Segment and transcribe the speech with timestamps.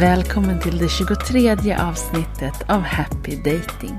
[0.00, 3.98] Välkommen till det 23 avsnittet av Happy Dating.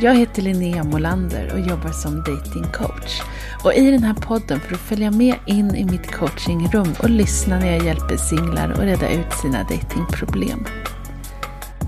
[0.00, 3.22] Jag heter Linnea Molander och jobbar som datingcoach.
[3.64, 7.58] Och i den här podden får du följa med in i mitt coachingrum och lyssna
[7.58, 10.64] när jag hjälper singlar att reda ut sina datingproblem.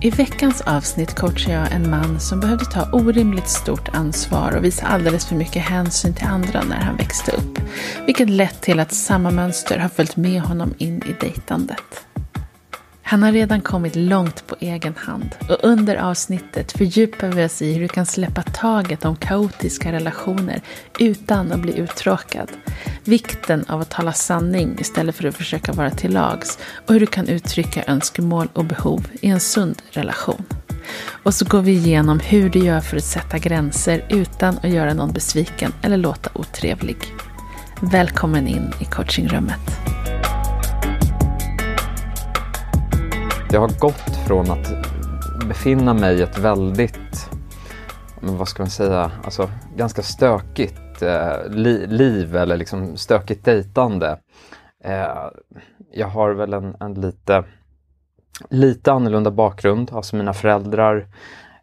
[0.00, 4.86] I veckans avsnitt coachar jag en man som behövde ta orimligt stort ansvar och visa
[4.86, 7.58] alldeles för mycket hänsyn till andra när han växte upp.
[8.06, 12.04] Vilket lett till att samma mönster har följt med honom in i dejtandet.
[13.06, 17.72] Han har redan kommit långt på egen hand och under avsnittet fördjupar vi oss i
[17.72, 20.60] hur du kan släppa taget om kaotiska relationer
[20.98, 22.48] utan att bli uttråkad.
[23.04, 27.06] Vikten av att tala sanning istället för att försöka vara till lags och hur du
[27.06, 30.44] kan uttrycka önskemål och behov i en sund relation.
[31.22, 34.94] Och så går vi igenom hur du gör för att sätta gränser utan att göra
[34.94, 36.96] någon besviken eller låta otrevlig.
[37.80, 39.60] Välkommen in i coachingrummet.
[43.50, 44.72] Jag har gått från att
[45.48, 47.30] befinna mig i ett väldigt,
[48.20, 54.18] vad ska man säga, alltså ganska stökigt eh, li liv eller liksom stökigt dejtande.
[54.84, 55.30] Eh,
[55.92, 57.44] jag har väl en, en, lite,
[58.50, 61.06] lite annorlunda bakgrund, alltså mina föräldrar,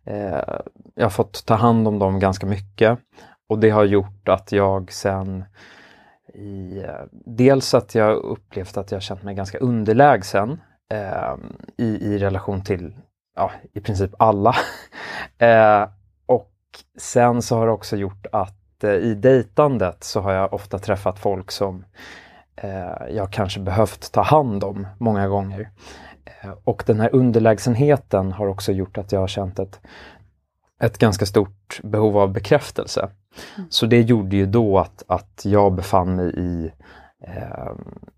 [0.05, 0.59] eh,
[0.95, 2.99] jag har fått ta hand om dem ganska mycket
[3.49, 5.45] och det har gjort att jag sen
[6.33, 10.59] i, eh, dels att jag upplevt att jag känt mig ganska underlägsen
[10.91, 11.35] eh,
[11.77, 12.93] i, i relation till
[13.35, 14.55] ja, i princip alla.
[15.37, 15.89] eh,
[16.25, 16.51] och
[16.97, 21.19] sen så har det också gjort att eh, i dejtandet så har jag ofta träffat
[21.19, 21.85] folk som
[22.55, 25.69] eh, jag kanske behövt ta hand om många gånger.
[26.25, 29.79] Eh, och den här underlägsenheten har också gjort att jag har känt ett,
[30.81, 33.09] ett ganska stort behov av bekräftelse.
[33.57, 33.67] Mm.
[33.71, 36.71] Så det gjorde ju då att, att jag befann mig i
[37.27, 37.71] eh,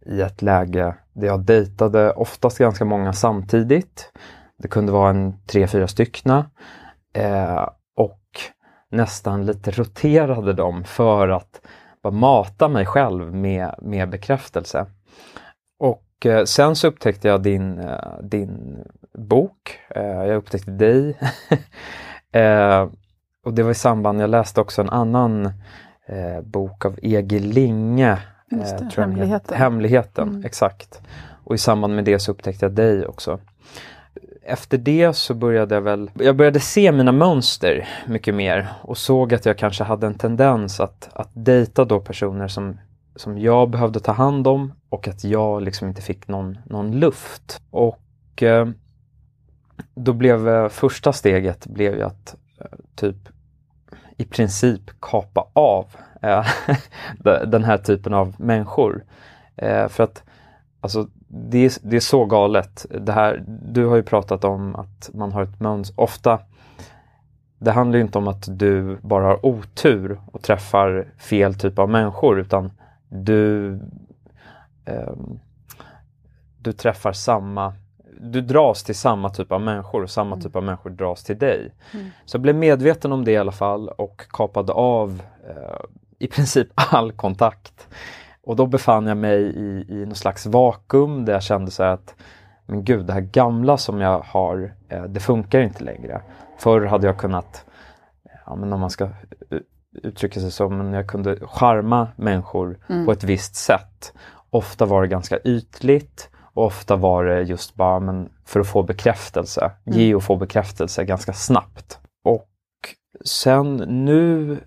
[0.05, 4.11] i ett läge där jag dejtade oftast ganska många samtidigt.
[4.57, 6.49] Det kunde vara en tre, fyra styckna.
[7.13, 8.21] Eh, och
[8.89, 11.61] nästan lite roterade dem för att
[12.03, 14.85] bara mata mig själv med, med bekräftelse.
[15.79, 18.83] Och eh, sen så upptäckte jag din, eh, din
[19.17, 19.79] bok.
[19.89, 21.19] Eh, jag upptäckte dig.
[22.35, 22.87] Eh,
[23.45, 25.45] och det var i samband, jag läste också en annan
[26.05, 28.17] eh, bok av Egil Linge
[28.51, 29.57] Just det, hemligheten.
[29.57, 30.45] Hemligheten, mm.
[30.45, 31.01] exakt.
[31.43, 33.39] Och i samband med det så upptäckte jag dig också.
[34.45, 39.33] Efter det så började jag väl, jag började se mina mönster mycket mer och såg
[39.33, 42.79] att jag kanske hade en tendens att, att dejta då personer som,
[43.15, 47.61] som jag behövde ta hand om och att jag liksom inte fick någon, någon luft.
[47.69, 48.67] Och eh,
[49.95, 52.65] då blev eh, första steget blev ju att eh,
[52.95, 53.29] typ
[54.17, 55.85] i princip kapa av
[56.21, 56.45] eh,
[57.47, 59.03] den här typen av människor.
[59.55, 60.23] Eh, för att
[60.81, 62.85] alltså, det, är, det är så galet.
[62.89, 66.01] Det här, du har ju pratat om att man har ett mönster.
[66.01, 66.39] Ofta,
[67.59, 72.39] det handlar inte om att du bara har otur och träffar fel typ av människor
[72.39, 72.71] utan
[73.09, 73.73] du,
[74.85, 75.13] eh,
[76.57, 77.73] du träffar samma
[78.19, 80.41] du dras till samma typ av människor och samma mm.
[80.41, 81.73] typ av människor dras till dig.
[81.93, 82.09] Mm.
[82.25, 85.85] Så jag blev medveten om det i alla fall och kapade av eh,
[86.19, 87.87] i princip all kontakt.
[88.43, 92.15] Och då befann jag mig i, i någon slags vakuum där jag kände så att
[92.65, 96.21] men gud, det här gamla som jag har, eh, det funkar inte längre.
[96.57, 97.65] Förr hade jag kunnat,
[98.45, 99.09] ja, men om man ska
[99.93, 103.05] uttrycka sig så, men jag kunde charma människor mm.
[103.05, 104.13] på ett visst sätt.
[104.49, 108.83] Ofta var det ganska ytligt och ofta var det just bara men för att få
[108.83, 109.99] bekräftelse, mm.
[109.99, 111.99] ge och få bekräftelse ganska snabbt.
[112.23, 112.49] Och
[113.25, 113.75] sen
[114.05, 114.57] nu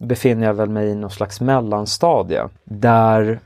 [0.00, 3.40] befinner jag väl mig i någon slags mellanstadie där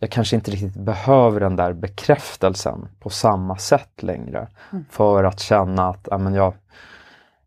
[0.00, 4.84] jag kanske inte riktigt behöver den där bekräftelsen på samma sätt längre mm.
[4.90, 6.54] för att känna att ja, men jag,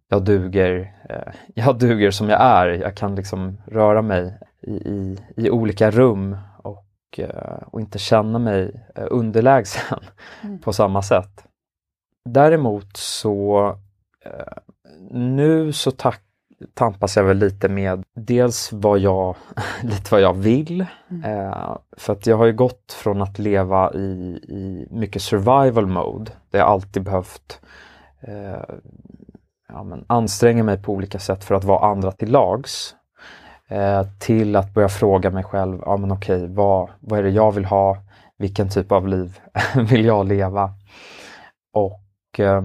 [0.10, 2.68] jag, duger, eh, jag duger som jag är.
[2.68, 6.38] Jag kan liksom röra mig i, i, i olika rum
[7.12, 10.00] och, eh, och inte känna mig eh, underlägsen
[10.44, 10.60] mm.
[10.60, 11.46] på samma sätt.
[12.30, 13.68] Däremot så
[14.26, 14.58] eh,
[15.12, 16.22] nu så tack,
[16.74, 19.36] tampas jag väl lite med dels vad jag,
[19.84, 20.86] lite vad jag vill.
[21.10, 21.54] Mm.
[21.98, 26.60] För att jag har ju gått från att leva i, i mycket survival mode, där
[26.60, 27.62] jag alltid behövt
[28.22, 28.76] eh,
[29.68, 32.96] ja, men anstränga mig på olika sätt för att vara andra till lags.
[33.72, 37.52] Eh, till att börja fråga mig själv, ja men okej, vad, vad är det jag
[37.52, 37.98] vill ha?
[38.38, 39.40] Vilken typ av liv
[39.90, 40.74] vill jag leva?
[41.74, 42.64] Och eh,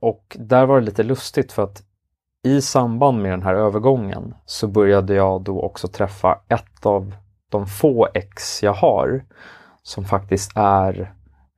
[0.00, 1.82] och där var det lite lustigt för att
[2.44, 7.14] i samband med den här övergången så började jag då också träffa ett av
[7.48, 9.24] de få ex jag har
[9.82, 11.12] som faktiskt är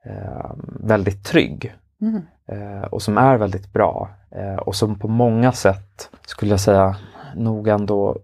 [0.05, 0.51] eh,
[0.81, 1.75] väldigt trygg.
[2.01, 2.23] Mm.
[2.47, 4.09] Eh, och som är väldigt bra.
[4.31, 6.97] Eh, och som på många sätt, skulle jag säga,
[7.37, 8.17] nog ändå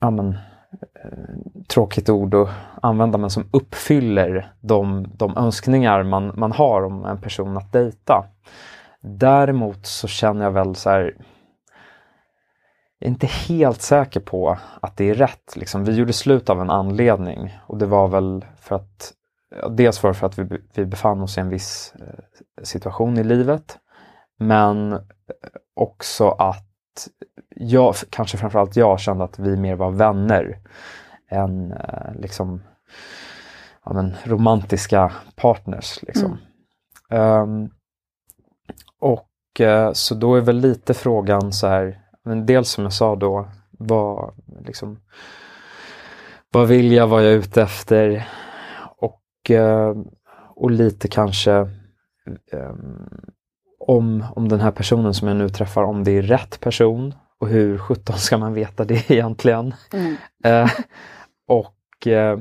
[0.00, 0.28] ja, men,
[1.04, 1.10] eh,
[1.68, 2.48] tråkigt ord att
[2.82, 8.24] använda, men som uppfyller de, de önskningar man, man har om en person att dejta.
[9.00, 11.16] Däremot så känner jag väl så här,
[12.98, 15.56] jag är inte helt säker på att det är rätt.
[15.56, 19.14] Liksom, vi gjorde slut av en anledning och det var väl för att
[19.70, 23.24] Dels var det för att vi, vi befann oss i en viss eh, situation i
[23.24, 23.78] livet.
[24.38, 25.00] Men eh,
[25.74, 26.73] också att
[27.56, 30.58] jag, kanske framförallt jag, kände att vi mer var vänner
[31.30, 32.62] än eh, liksom
[33.84, 36.02] ja, men, romantiska partners.
[36.02, 36.38] Liksom.
[37.10, 37.42] Mm.
[37.42, 37.70] Um,
[39.00, 39.30] och
[39.92, 44.34] så då är väl lite frågan så här, men dels som jag sa då, vad,
[44.66, 45.00] liksom,
[46.50, 48.28] vad vill jag, vad jag är ute efter?
[49.50, 49.94] Eh,
[50.56, 51.52] och, lite kanske
[52.52, 53.33] um,
[53.86, 57.48] om, om den här personen som jag nu träffar, om det är rätt person och
[57.48, 59.74] hur sjutton ska man veta det egentligen?
[59.92, 60.16] Mm.
[60.46, 60.70] Uh,
[61.48, 62.38] och uh,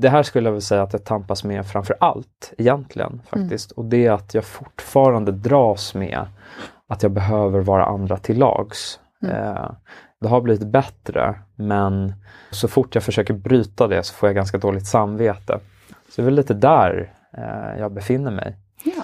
[0.00, 3.72] det här skulle jag vilja säga att jag tampas med framför allt egentligen faktiskt.
[3.72, 3.84] Mm.
[3.84, 6.26] Och det är att jag fortfarande dras med
[6.88, 9.00] att jag behöver vara andra till lags.
[9.22, 9.36] Mm.
[9.36, 9.70] Uh,
[10.20, 12.14] det har blivit bättre men
[12.50, 15.60] så fort jag försöker bryta det så får jag ganska dåligt samvete.
[15.88, 18.56] Så det är väl lite där eh, jag befinner mig.
[18.84, 19.02] Ja.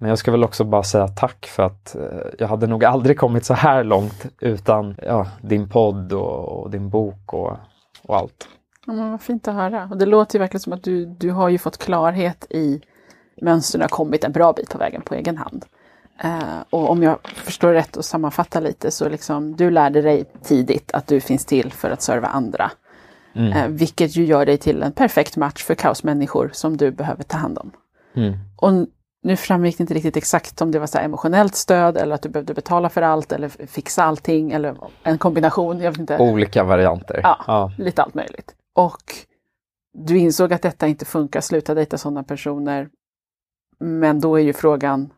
[0.00, 2.02] Men jag ska väl också bara säga tack för att eh,
[2.38, 6.90] jag hade nog aldrig kommit så här långt utan ja, din podd och, och din
[6.90, 7.56] bok och,
[8.02, 8.48] och allt.
[8.86, 9.88] Ja, men vad fint att höra.
[9.90, 12.80] Och det låter ju verkligen som att du, du har ju fått klarhet i
[13.42, 15.64] mönstren och kommit en bra bit på vägen på egen hand.
[16.24, 20.90] Uh, och om jag förstår rätt och sammanfattar lite så liksom du lärde dig tidigt
[20.92, 22.70] att du finns till för att serva andra.
[23.34, 23.52] Mm.
[23.52, 27.36] Eh, vilket ju gör dig till en perfekt match för kaosmänniskor som du behöver ta
[27.36, 27.70] hand om.
[28.14, 28.38] Mm.
[28.56, 28.86] Och
[29.22, 32.28] nu framgick det inte riktigt exakt om det var så emotionellt stöd eller att du
[32.28, 35.80] behövde betala för allt eller fixa allting eller en kombination.
[35.80, 36.18] Jag vet inte.
[36.18, 37.20] Olika varianter.
[37.22, 37.72] Ja, ja.
[37.78, 38.54] lite allt möjligt.
[38.74, 39.14] Och
[39.92, 42.88] du insåg att detta inte funkar, sluta dejta sådana personer.
[43.78, 45.12] Men då är ju frågan,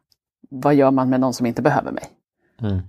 [0.51, 2.05] vad gör man med någon som inte behöver mig?
[2.61, 2.81] Mm.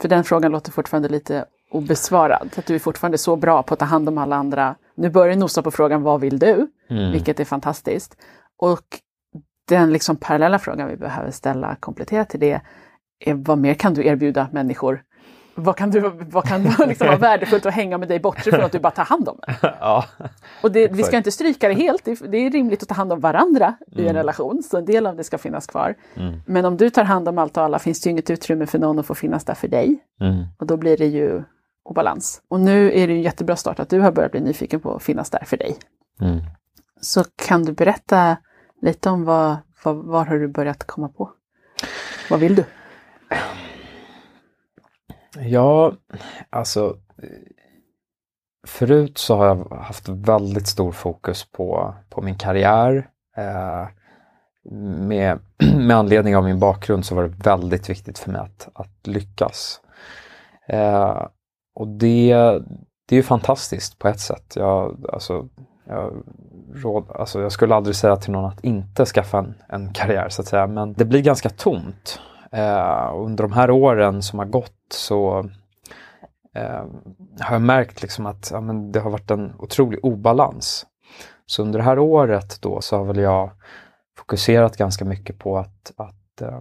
[0.00, 2.50] För den frågan låter fortfarande lite obesvarad.
[2.56, 4.76] Att du är fortfarande så bra på att ta hand om alla andra.
[4.94, 6.70] Nu börjar du nosa på frågan vad vill du?
[6.88, 7.12] Mm.
[7.12, 8.16] Vilket är fantastiskt.
[8.56, 9.00] Och
[9.68, 12.60] den liksom parallella frågan vi behöver ställa kompletterat till det
[13.20, 15.02] är vad mer kan du erbjuda människor?
[15.58, 18.72] Vad kan, du, vad kan liksom vara värdefullt att hänga med dig bortsett från att
[18.72, 19.54] du bara tar hand om det?
[19.80, 20.04] Ja,
[20.62, 22.94] och det, vi ska inte stryka det helt, det är, det är rimligt att ta
[22.94, 23.98] hand om varandra mm.
[23.98, 24.16] i en mm.
[24.16, 25.94] relation, så en del av det ska finnas kvar.
[26.14, 26.40] Mm.
[26.46, 28.78] Men om du tar hand om allt och alla finns det ju inget utrymme för
[28.78, 29.98] någon att få finnas där för dig.
[30.20, 30.44] Mm.
[30.58, 31.42] Och då blir det ju
[31.84, 32.42] obalans.
[32.48, 35.02] Och nu är det en jättebra start att du har börjat bli nyfiken på att
[35.02, 35.76] finnas där för dig.
[36.20, 36.40] Mm.
[37.00, 38.36] Så kan du berätta
[38.82, 41.30] lite om vad, vad, var har du börjat komma på?
[42.30, 42.64] Vad vill du?
[45.38, 45.92] Ja,
[46.50, 46.96] alltså
[48.66, 53.10] förut så har jag haft väldigt stor fokus på, på min karriär.
[53.36, 53.86] Eh,
[54.98, 55.38] med,
[55.76, 59.80] med anledning av min bakgrund så var det väldigt viktigt för mig att, att lyckas.
[60.68, 61.26] Eh,
[61.74, 62.34] och det,
[63.08, 64.52] det är ju fantastiskt på ett sätt.
[64.56, 65.48] Jag, alltså,
[65.86, 66.22] jag,
[66.74, 70.42] råd, alltså jag skulle aldrig säga till någon att inte skaffa en, en karriär så
[70.42, 72.20] att säga, men det blir ganska tomt.
[72.52, 75.50] Eh, under de här åren som har gått så
[76.54, 76.84] eh,
[77.40, 80.86] har jag märkt liksom att ja, men det har varit en otrolig obalans.
[81.46, 83.50] Så under det här året då så har väl jag
[84.18, 86.60] fokuserat ganska mycket på att, att eh,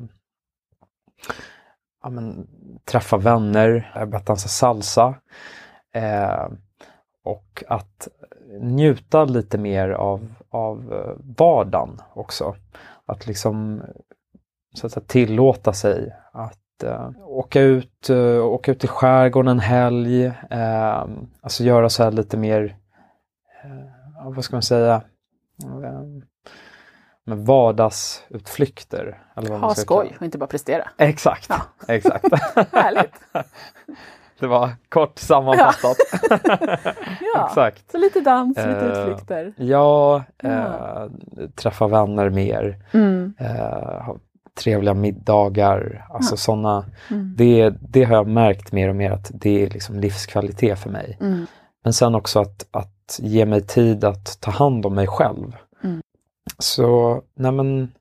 [2.04, 2.48] ja, men,
[2.86, 5.16] träffa vänner, jag har börjat dansa salsa.
[5.94, 6.48] Eh,
[7.24, 8.08] och att
[8.62, 12.56] njuta lite mer av, av eh, vardagen också.
[13.06, 13.82] Att liksom
[14.74, 19.60] så att säga, tillåta sig att uh, åka, ut, uh, åka ut i skärgården en
[19.60, 20.26] helg.
[20.26, 21.06] Uh,
[21.42, 22.78] alltså göra så här lite mer,
[23.66, 25.02] uh, vad ska man säga,
[27.24, 29.24] med vardagsutflykter.
[29.36, 30.90] Eller vad ha skoj och inte bara prestera.
[30.98, 31.62] Exakt, ja.
[31.88, 32.26] exakt.
[32.72, 33.14] Härligt.
[34.40, 35.98] Det var kort sammanfattat.
[37.34, 37.92] ja, Exakt.
[37.92, 39.54] så lite dans, lite uh, utflykter.
[39.58, 41.06] Ja, uh,
[41.56, 42.78] träffa vänner mer.
[42.94, 43.34] Mm.
[43.42, 44.16] Uh,
[44.56, 46.38] trevliga middagar, alltså ja.
[46.38, 46.86] sådana.
[47.12, 47.34] Mm.
[47.38, 51.18] Det, det har jag märkt mer och mer att det är liksom livskvalitet för mig.
[51.22, 51.46] Mm.
[51.84, 55.56] Men sen också att, att ge mig tid att ta hand om mig själv.
[55.84, 56.02] Mm.
[56.60, 57.92] Så, nej men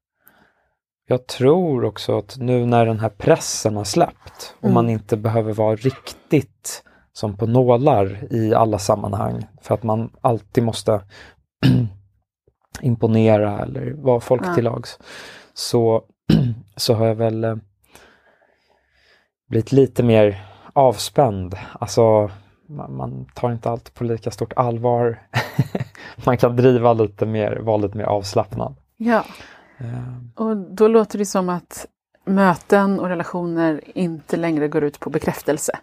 [1.06, 4.92] jag tror också att nu när den här pressen har släppt och man mm.
[4.92, 6.82] inte behöver vara riktigt
[7.12, 11.00] som på nålar i alla sammanhang för att man alltid måste
[12.80, 14.54] imponera eller vara folk Ja.
[14.54, 14.98] till lags
[15.54, 16.04] så,
[16.76, 17.56] så har jag väl eh,
[19.48, 21.54] blivit lite mer avspänd.
[21.72, 22.30] Alltså
[22.68, 25.22] man, man tar inte allt på lika stort allvar.
[26.24, 28.74] man kan driva lite mer, vara lite mer avslappnad.
[28.96, 29.24] Ja,
[30.34, 31.86] och då låter det som att
[32.24, 35.78] möten och relationer inte längre går ut på bekräftelse.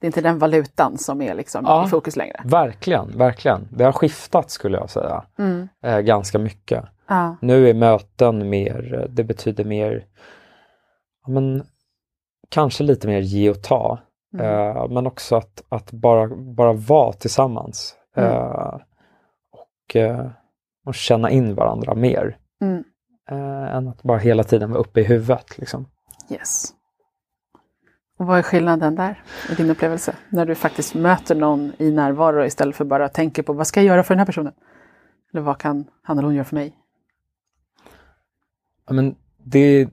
[0.00, 1.86] Det är inte den valutan som är liksom Ja.
[1.86, 2.40] i fokus längre.
[2.44, 3.68] verkligen, verkligen.
[3.70, 5.24] Det har skiftat skulle jag säga.
[5.38, 5.68] Mm.
[5.82, 6.84] Eh, ganska mycket.
[7.08, 7.36] Ja.
[7.40, 10.04] Nu är möten mer, det betyder mer,
[11.26, 11.62] ja, men,
[12.48, 13.98] kanske lite mer ge och ta.
[14.34, 14.46] Mm.
[14.76, 17.94] Eh, men också att, att bara, bara vara tillsammans.
[18.16, 18.30] Mm.
[18.32, 18.74] Eh,
[19.52, 20.26] och, eh,
[20.86, 22.36] och känna in varandra mer.
[23.30, 25.58] Eh, än att bara hela tiden vara uppe i huvudet.
[25.58, 25.86] Liksom.
[26.30, 26.72] Yes.
[28.18, 30.16] Och vad är skillnaden där i din upplevelse?
[30.28, 33.86] När du faktiskt möter någon i närvaro istället för bara tänker på vad ska jag
[33.86, 34.52] göra för den här personen?
[35.32, 36.76] Eller vad kan han eller hon göra för mig?
[38.86, 39.88] Ja, men det,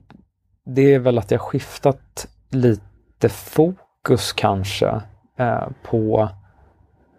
[0.64, 5.02] det är väl att jag skiftat lite fokus kanske
[5.36, 6.28] eh, på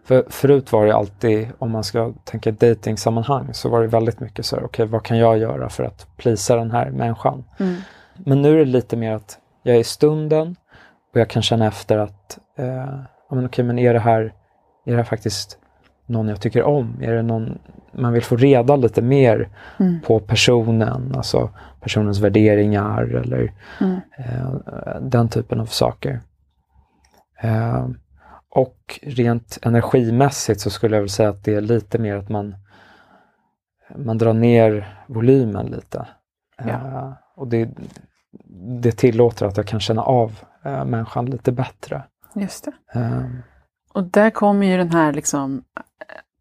[0.06, 4.46] för förut var det alltid, om man ska tänka datingsammanhang så var det väldigt mycket
[4.46, 7.44] så här, okej vad kan jag göra för att plisa den här människan?
[7.60, 7.76] Mm.
[8.18, 10.56] Men nu är det lite mer att jag är i stunden
[11.14, 12.66] och jag kan känna efter att, eh,
[13.30, 14.22] ja, men okej men är det här,
[14.86, 15.58] är det här faktiskt
[16.06, 16.98] någon jag tycker om?
[17.02, 17.58] Är det någon
[17.92, 20.02] man vill få reda lite mer Mm.
[20.02, 21.50] på personen, alltså
[21.82, 24.00] personens värderingar eller Mm.
[24.18, 26.20] eh, den typen av saker.
[27.42, 27.88] Eh,
[28.56, 32.56] och rent energimässigt så skulle jag väl säga att det är lite mer att man,
[33.96, 36.08] man drar ner volymen lite.
[36.58, 36.70] Ja.
[36.70, 37.70] Eh, och det,
[38.82, 42.04] det tillåter att jag kan känna av eh, människan lite bättre.
[42.36, 43.00] Just det.
[43.00, 43.24] Eh,
[43.94, 45.86] Och där kommer ju den här liksom eh,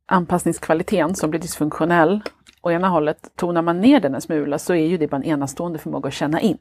[0.07, 2.23] anpassningskvaliteten som blir dysfunktionell.
[2.63, 5.25] Å ena hållet, tonar man ner den en smula så är ju det bara en
[5.25, 6.59] enastående förmåga att känna in.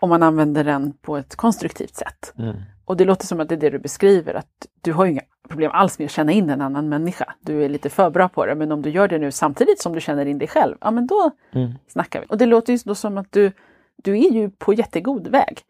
[0.00, 2.32] Om man använder den på ett konstruktivt sätt.
[2.38, 2.56] mm,
[2.88, 5.22] Och det låter som att det är det du beskriver, att du har ju inga
[5.48, 7.34] problem alls med att känna in en annan människa.
[7.40, 9.92] Du är lite för bra på det, men om du gör det nu samtidigt som
[9.92, 12.26] du känner in dig själv, ja men då mm, snackar vi.
[12.28, 13.52] Och det låter ju då som att du,
[13.96, 15.60] du är ju på jättegod väg.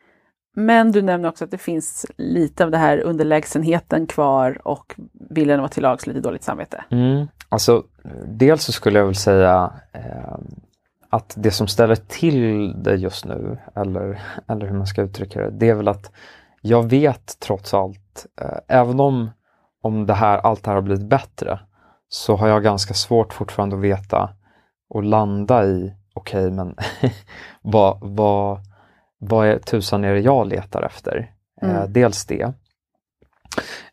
[0.56, 4.94] Men du nämner också att det finns lite av det här underlägsenheten kvar och
[5.30, 6.84] viljan att vara till lags, lite dåligt samvete.
[6.90, 7.26] Mm.
[7.48, 7.84] Alltså,
[8.26, 10.38] dels så skulle jag väl säga eh,
[11.08, 15.50] att det som ställer till det just nu, eller, eller hur man ska uttrycka det,
[15.50, 16.12] det är väl att
[16.60, 19.30] jag vet trots allt, eh, även om,
[19.82, 21.60] om det här, allt det här har blivit bättre,
[22.08, 24.30] så har jag ganska svårt fortfarande att veta
[24.90, 26.76] och landa i, okej men
[27.62, 28.58] vad, vad,
[29.18, 31.16] vad är, tusan är det jag letar efter?
[31.62, 31.92] Eh, Mm.
[31.92, 32.52] dels det.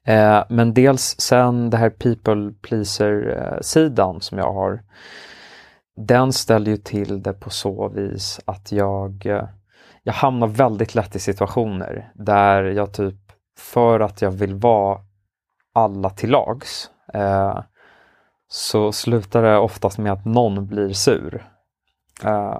[0.03, 4.83] Eh, men dels sen det här people pleaser-sidan som jag har.
[5.97, 9.47] Den ställer ju till det på så vis att jag, eh,
[10.07, 13.15] jag hamnar väldigt lätt i situationer där jag typ
[13.57, 14.99] för att jag vill vara
[15.73, 17.59] alla till lags eh,
[18.47, 21.49] så slutar det oftast med att någon blir sur.
[22.23, 22.59] Eh,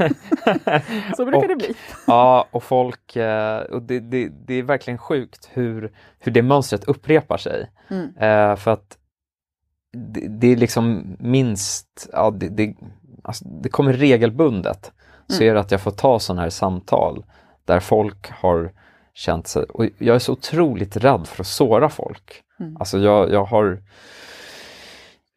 [1.16, 1.74] Så brukar det Och- bli.
[2.06, 6.84] Ja, och folk, eh, och det, det, det är verkligen sjukt hur, hur det mönstret
[6.84, 7.70] upprepar sig.
[7.90, 8.16] Mm.
[8.16, 8.98] Eh, för att
[9.92, 12.74] det, det är liksom minst, ja, det, det,
[13.22, 14.92] alltså, det kommer regelbundet.
[15.30, 15.54] Så Mm.
[15.54, 17.24] det att jag får ta sådana här samtal
[17.64, 18.72] där folk har
[19.14, 22.42] känt sig, och jag är så otroligt rädd för att såra folk.
[22.60, 22.76] Mm.
[22.76, 23.82] Alltså jag, jag har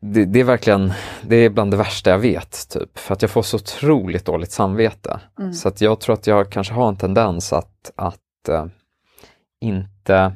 [0.02, 3.00] det, det är verkligen, det är bland det värsta jag vet, typ.
[3.00, 5.20] För att jag får så otroligt dåligt samvete.
[5.40, 5.54] Mm.
[5.54, 8.66] Så att jag tror att jag kanske har en tendens att, att eh,
[9.62, 10.34] inte...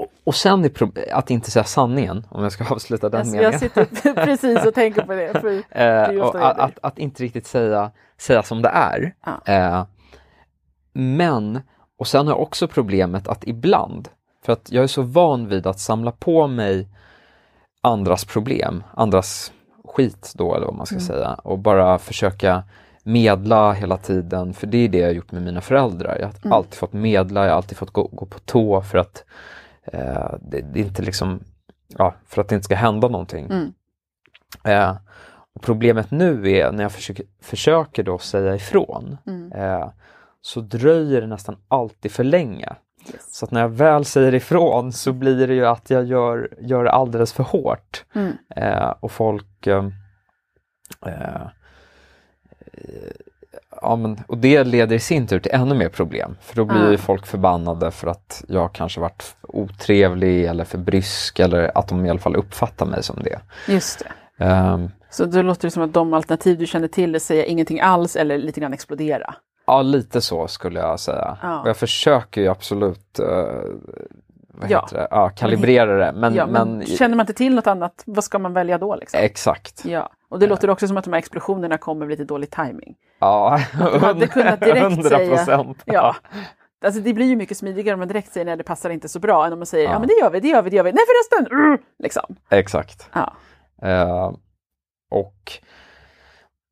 [0.00, 0.70] Och, och sen är
[1.12, 3.52] att inte säga sanningen, om jag ska avsluta den Alltså, meningen.
[3.52, 5.40] jag sitter precis och tänker på det.
[5.40, 6.62] För, är Eh, det att, det.
[6.64, 9.14] att, att inte riktigt säga, säga som det är.
[9.24, 9.52] Ja.
[9.54, 9.84] Eh,
[10.92, 11.60] men,
[11.98, 14.08] och sen har jag också problemet att ibland,
[14.44, 16.88] för att jag är så van vid att samla på mig
[17.82, 19.52] andras problem, andras
[19.84, 21.06] skit då eller vad man ska Mm.
[21.06, 22.62] säga och bara försöka
[23.02, 26.16] medla hela tiden, för det är det jag har gjort med mina föräldrar.
[26.20, 26.52] Jag har Mm.
[26.52, 29.24] alltid fått medla, jag har alltid fått gå, gå på tå för att
[29.84, 31.40] eh, det, det är inte liksom,
[31.88, 33.46] ja, för att det inte ska hända någonting.
[33.46, 33.72] Mm.
[34.64, 34.96] Eh,
[35.54, 39.52] och problemet nu är när jag försöker, försöker då säga ifrån Mm.
[39.52, 39.90] eh,
[40.42, 42.74] så dröjer det nästan alltid för länge.
[43.12, 43.34] Yes.
[43.34, 46.84] Så att när jag väl säger ifrån så blir det ju att jag gör, gör
[46.84, 48.04] det alldeles för hårt.
[48.14, 48.32] Mm.
[48.56, 49.88] Eh, och folk eh,
[51.06, 51.46] eh,
[53.82, 56.36] ja, men, och det leder i sin tur till ännu mer problem.
[56.40, 61.38] För då blir ju folk förbannade för att jag kanske varit otrevlig eller för brysk
[61.38, 63.40] eller att de i alla fall uppfattar mig som det.
[63.68, 63.98] Just
[64.38, 64.44] det.
[64.44, 67.80] Ehm, Så då låter det som att de alternativ du känner till är säga ingenting
[67.80, 69.34] alls eller lite grann explodera.
[69.66, 71.38] ja, lite så skulle jag säga.
[71.42, 71.60] Ja.
[71.60, 73.20] Och jag försöker ju absolut
[74.48, 74.88] vad Ja.
[74.92, 75.08] det?
[75.10, 76.12] Ja, kalibrera det.
[76.18, 78.96] Men, ja, men, men, känner man inte till något annat, vad ska man välja då?
[78.96, 79.20] Liksom?
[79.22, 79.84] exakt.
[79.84, 82.94] Ja, och det låter också som att de här explosionerna kommer med lite dålig timing.
[83.18, 85.82] Ja, de hade kunnat direkt 100 säga- procent.
[85.84, 86.16] Ja.
[86.84, 89.18] Alltså det blir ju mycket smidigare om man direkt säger när det passar inte så
[89.18, 89.98] bra än om man säger ja, Ja.
[89.98, 90.92] men det gör vi, det gör vi, det gör vi.
[90.92, 91.58] Nej förresten!
[91.58, 92.36] Mm, liksom.
[92.50, 93.08] Exakt.
[93.12, 93.32] Ja.
[93.82, 94.32] Eh,
[95.10, 95.52] och,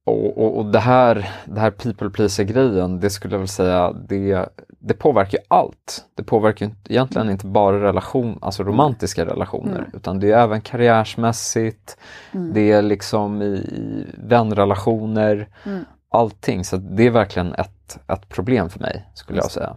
[0.06, 3.92] och, och, och det här, det här people pleaser grejen, det skulle jag väl säga,
[3.92, 4.48] det,
[4.78, 6.04] det påverkar ju allt.
[6.14, 9.90] Det påverkar egentligen inte bara relation, alltså romantiska relationer, Mm.
[9.94, 11.96] utan det är även karriärsmässigt,
[12.32, 12.52] Mm.
[12.54, 15.84] det är liksom i, i vänrelationer, Mm.
[16.10, 16.64] allting.
[16.64, 19.76] Så det är verkligen ett, ett problem för mig, skulle jag säga.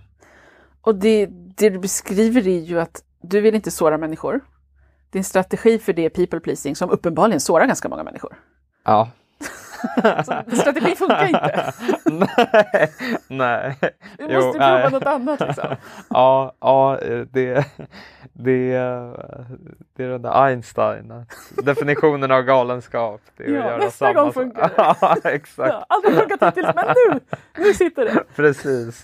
[0.81, 1.25] Och det,
[1.57, 4.39] det du beskriver är ju att du vill inte såra människor.
[5.09, 8.35] Din strategi för det är people pleasing som uppenbarligen sårar ganska många människor.
[8.85, 9.09] Ja.
[10.49, 11.73] Så strategin funkar inte.
[12.05, 12.91] nej,
[13.27, 13.77] nej.
[14.17, 14.91] Du Jo, måste prova nej.
[14.91, 15.39] något annat.
[15.39, 15.67] Liksom.
[16.09, 16.99] Ja, ja
[17.31, 17.65] det,
[18.33, 18.73] det,
[19.93, 21.25] det är den där Einstein.
[21.63, 23.21] Definitionen av galenskap.
[23.37, 24.73] Det är att Ja, göra nästa samma gång funkar det.
[25.01, 25.73] Ja, exakt.
[25.73, 27.19] Ja, aldrig funkat hittills, men nu,
[27.57, 28.23] nu sitter det.
[28.35, 29.03] Precis.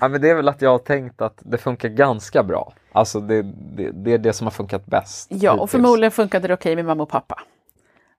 [0.00, 2.72] Ja, men det är väl att jag har tänkt att det funkar ganska bra.
[2.92, 3.42] Alltså det,
[3.76, 5.28] det, det är det som har funkat bäst.
[5.30, 5.70] Ja, och hittills.
[5.70, 7.40] förmodligen funkade det okej med mamma och pappa.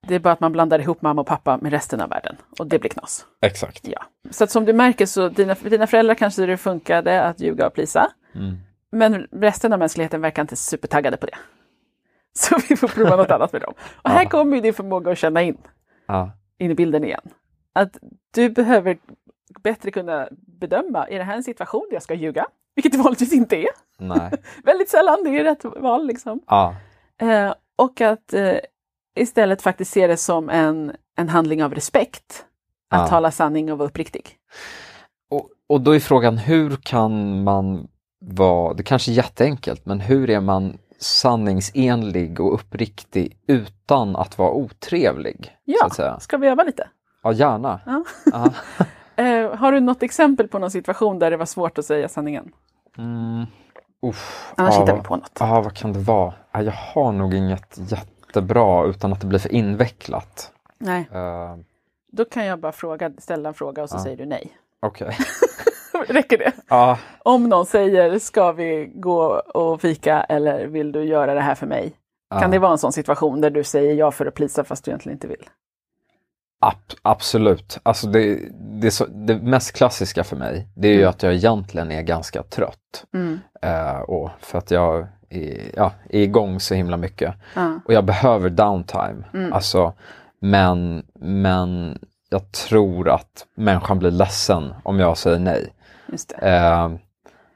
[0.08, 2.68] Det är bara att man blandar ihop mamma och pappa med resten av världen och
[2.68, 3.26] det blir knas.
[3.42, 3.88] Exakt.
[3.88, 4.04] Ja.
[4.30, 7.74] Så att som du märker så dina, dina föräldrar kanske det funkade att ljuga och
[7.74, 8.12] plisa.
[8.36, 8.58] Mm.
[8.92, 11.36] Men resten av mänskligheten verkar inte supertaggade på det.
[12.34, 13.74] Så vi får prova något annat med dem.
[14.02, 14.30] Och här Ja.
[14.30, 15.58] kommer ju din förmåga att känna in,
[16.08, 16.32] Ja.
[16.58, 17.22] in i bilden igen.
[17.74, 17.98] Att
[18.34, 18.98] du behöver
[19.64, 22.46] bättre kunna bedöma, är det här en situation där jag ska ljuga?
[22.76, 23.70] Vilket det vanligtvis inte är.
[23.98, 24.32] Nej.
[24.64, 26.40] Väldigt sällan, det är rätt val liksom.
[26.48, 26.76] Ja.
[27.22, 28.56] Eh, och att eh,
[29.16, 32.46] istället faktiskt se det som en, en handling av respekt.
[32.90, 33.08] Att Ja.
[33.08, 34.30] tala sanning och vara uppriktig.
[35.30, 37.88] Och, och då är frågan hur kan man
[38.22, 44.52] vara, det kanske är jätteenkelt, men hur är man sanningsenlig och uppriktig utan att vara
[44.52, 45.46] otrevlig?
[45.46, 46.20] Så Ja, säga.
[46.20, 46.88] ska vi öva lite?
[47.24, 47.80] Ja, gärna.
[47.86, 48.50] Ja.
[49.16, 52.52] Eh, har du något exempel på någon situation där det var svårt att säga sanningen?
[52.98, 53.46] Mm.
[54.02, 55.38] Uff, Annars ja, hittar vi på något.
[55.40, 56.34] Ja, vad kan det vara?
[56.52, 57.76] Ja, jag har nog inget
[58.36, 60.52] jättebra utan att det blir för invecklat.
[60.78, 61.56] Nej, Uh,
[62.12, 64.04] då kan jag bara fråga, ställa en fråga och så Ja.
[64.04, 64.52] säger du nej.
[64.80, 65.18] Okej.
[66.08, 66.52] Räcker det?
[66.68, 71.56] Ja, Om någon säger ska vi gå och fika eller vill du göra det här
[71.56, 71.94] för mig?
[72.30, 72.48] Kan ja.
[72.48, 75.16] det vara en sån situation där du säger ja för att plisa fast du egentligen
[75.16, 75.50] inte vill?
[76.62, 77.78] Ab- absolut.
[77.84, 78.40] Alltså det,
[78.82, 81.10] det, så, det mest klassiska för mig, det är ju Mm.
[81.10, 83.06] att jag egentligen är ganska trött.
[83.14, 83.40] Mm.
[83.62, 87.34] Eh, och för att jag är, ja, igång så himla mycket.
[87.56, 87.80] Ja.
[87.86, 89.24] Och jag behöver downtime.
[89.34, 89.54] Mm.
[89.54, 89.94] Alltså,
[90.40, 95.74] men, men jag tror att människan blir ledsen om jag säger nej.
[96.42, 96.92] Eh,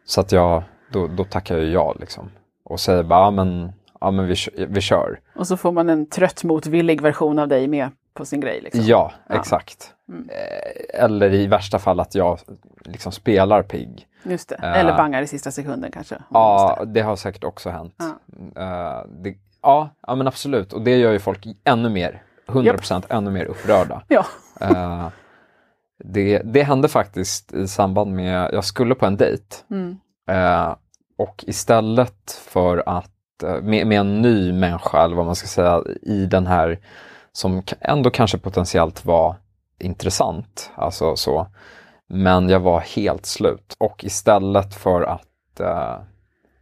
[0.06, 2.30] så att jag, då, då tackar jag ja liksom.
[2.64, 4.36] Och säger bara, ja men, ja, men vi,
[4.68, 5.20] vi kör.
[5.36, 8.62] Och så får man en trött motvillig version av dig med på sin grej.
[8.62, 8.82] Liksom.
[8.84, 9.36] Ja, Ja.
[9.36, 9.92] exakt.
[10.10, 10.30] Mm.
[10.30, 12.40] Eh, eller i värsta fall att jag
[12.84, 14.08] liksom spelar pigg.
[14.24, 14.56] Just det.
[14.56, 14.80] Eh.
[14.80, 16.16] Eller bangar i sista sekunden kanske.
[16.30, 16.86] Ja, måste.
[16.86, 17.96] det har säkert också hänt.
[17.98, 18.62] Ja.
[18.62, 20.74] Eh, det, ja, ja, men absolut.
[20.74, 24.02] Och det gör ju folk ännu mer, 100% ännu mer upprörda.
[24.08, 24.26] Ja.
[24.62, 25.08] Eh,
[26.04, 29.56] det, det hände faktiskt i samband med, jag skulle på en dejt.
[29.72, 29.98] Mm.
[31.18, 33.12] Och istället för att,
[33.62, 36.80] med, med en ny människa, eller vad man ska säga, i den här,
[37.32, 39.36] som ändå kanske potentiellt var
[39.80, 41.48] intressant, alltså så.
[42.08, 43.74] Men jag var helt slut.
[43.78, 45.96] Och istället för att eh,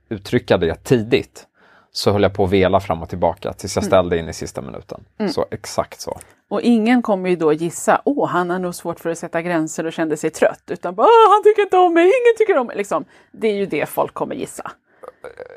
[0.09, 1.47] uttrycka det tidigt,
[1.91, 4.61] så höll jag på att vela fram och tillbaka tills jag ställde in i sista
[4.61, 5.05] minuten.
[5.17, 5.31] Mm.
[5.31, 6.19] Så exakt så.
[6.49, 9.85] Och ingen kommer ju då gissa, åh, han har nog svårt för att sätta gränser
[9.85, 10.63] och kände sig trött.
[10.67, 12.77] Utan bara, "Åh, han tycker inte om mig, ingen tycker om mig.
[12.77, 13.05] Liksom.
[13.31, 14.71] Det är ju det folk kommer gissa.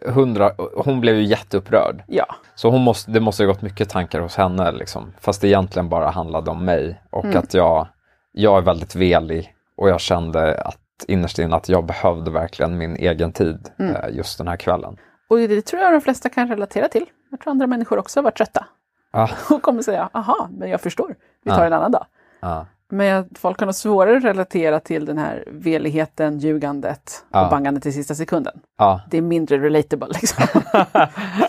[0.07, 2.03] Hundra, hon blev ju jätteupprörd.
[2.07, 5.13] Ja, Så hon måste, det måste ha gått mycket tankar hos henne, liksom.
[5.21, 7.03] fast det egentligen bara handlade om mig.
[7.11, 7.39] Och Mm.
[7.39, 7.87] att jag,
[8.33, 12.97] jag är väldigt velig och jag kände att innerst inne att jag behövde verkligen min
[12.97, 13.97] egen tid Mm.
[13.97, 14.97] eh, just den här kvällen.
[15.29, 17.05] och det tror jag de flesta kan relatera till.
[17.31, 18.67] Jag tror andra människor också har varit trötta.
[19.13, 21.67] Ja, Och kommer säga, aha, men jag förstår, vi tar Ja.
[21.67, 22.07] en annan dag.
[22.41, 27.49] ja, Men folk har nog svårare att relatera till den här veligheten, ljugandet och Ja.
[27.51, 28.61] bangandet i sista sekunden.
[28.79, 29.01] ja.
[29.11, 30.45] Det är mindre relatable liksom.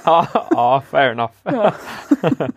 [0.05, 1.33] ja, ja, fair enough.
[1.43, 1.71] Ja.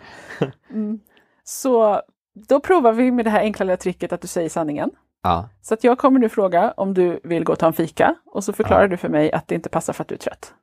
[0.70, 1.00] Mm.
[1.44, 2.02] Så
[2.48, 4.90] då provar vi med det här enkla lilla tricket att du säger sanningen.
[5.22, 5.48] Ja.
[5.62, 8.44] Så att jag kommer nu fråga om du vill gå och ta en fika och
[8.44, 10.54] så förklarar du för mig att det inte passar för att du är trött.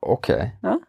[0.00, 0.56] Okej.
[0.62, 0.80] Ja.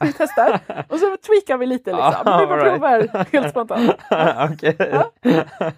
[0.00, 2.12] vi testar och så tweakar vi lite liksom.
[2.24, 2.72] Ja, vi bara right.
[2.72, 3.90] provar helt spontant.
[4.52, 4.76] Okej.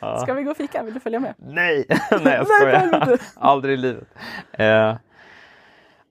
[0.00, 0.18] Ja.
[0.20, 0.82] Ska vi gå och fika?
[0.82, 1.34] Vill du följa med?
[1.38, 1.86] Nej,
[2.22, 3.18] nej jag skojar.
[3.36, 4.08] Aldrig i livet.
[4.52, 4.96] Eh,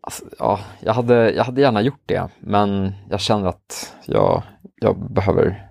[0.02, 4.44] alltså, ja, jag, hade, jag hade gärna gjort det, men jag känner att jag,
[4.76, 5.68] jag, behöver,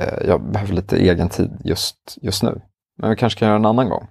[0.00, 2.60] eh, jag behöver lite egen tid just, just nu.
[2.98, 4.08] Men vi kanske kan göra en annan gång.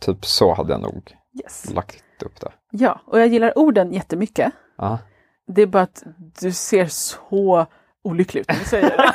[0.00, 1.70] Typ så hade jag nog Yes.
[1.74, 2.52] lagt upp det.
[2.70, 4.52] Ja, och jag gillar orden jättemycket.
[4.78, 4.98] Ja.
[5.46, 6.02] Det är bara att
[6.40, 7.66] du ser så
[8.02, 9.12] olycklig ut när du säger det.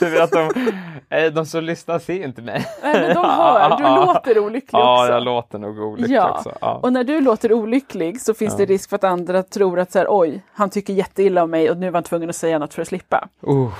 [0.00, 0.72] du vet, de,
[1.16, 2.66] eh, de som lyssnar ser inte mig.
[2.82, 5.12] Nej, men de hör, du låter olycklig Ja, också.
[5.12, 6.52] jag låter nog olycklig Ja, också.
[6.60, 6.74] Ja.
[6.82, 9.98] och när du låter olycklig så finns det risk för att andra tror att så
[9.98, 12.74] här, oj, han tycker jätteilla om mig och nu var han tvungen att säga något
[12.74, 13.28] för att slippa.
[13.48, 13.72] Uh,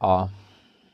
[0.00, 0.28] ja.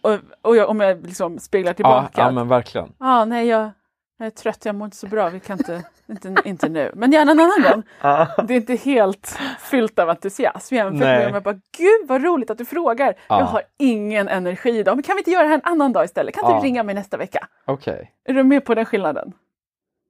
[0.02, 2.92] Och, och jag, om jag liksom speglar Ja, tillbaka, ja, att, men verkligen.
[2.98, 3.70] ah, nej, jag,
[4.18, 7.12] jag är trött, jag mår inte så bra, vi kan inte, inte, inte nu, men
[7.12, 7.82] gärna en annan gång.
[8.46, 12.50] Det är inte helt fyllt av entusiasm jämfört med om jag bara, gud vad roligt
[12.50, 13.38] att du frågar, Ja.
[13.38, 16.04] jag har ingen energi idag, men kan vi inte göra det här en annan dag
[16.04, 16.34] istället?
[16.34, 16.56] Kan Ja.
[16.60, 17.48] du ringa mig nästa vecka?
[17.64, 18.12] Okej.
[18.24, 19.32] Är du med på den skillnaden?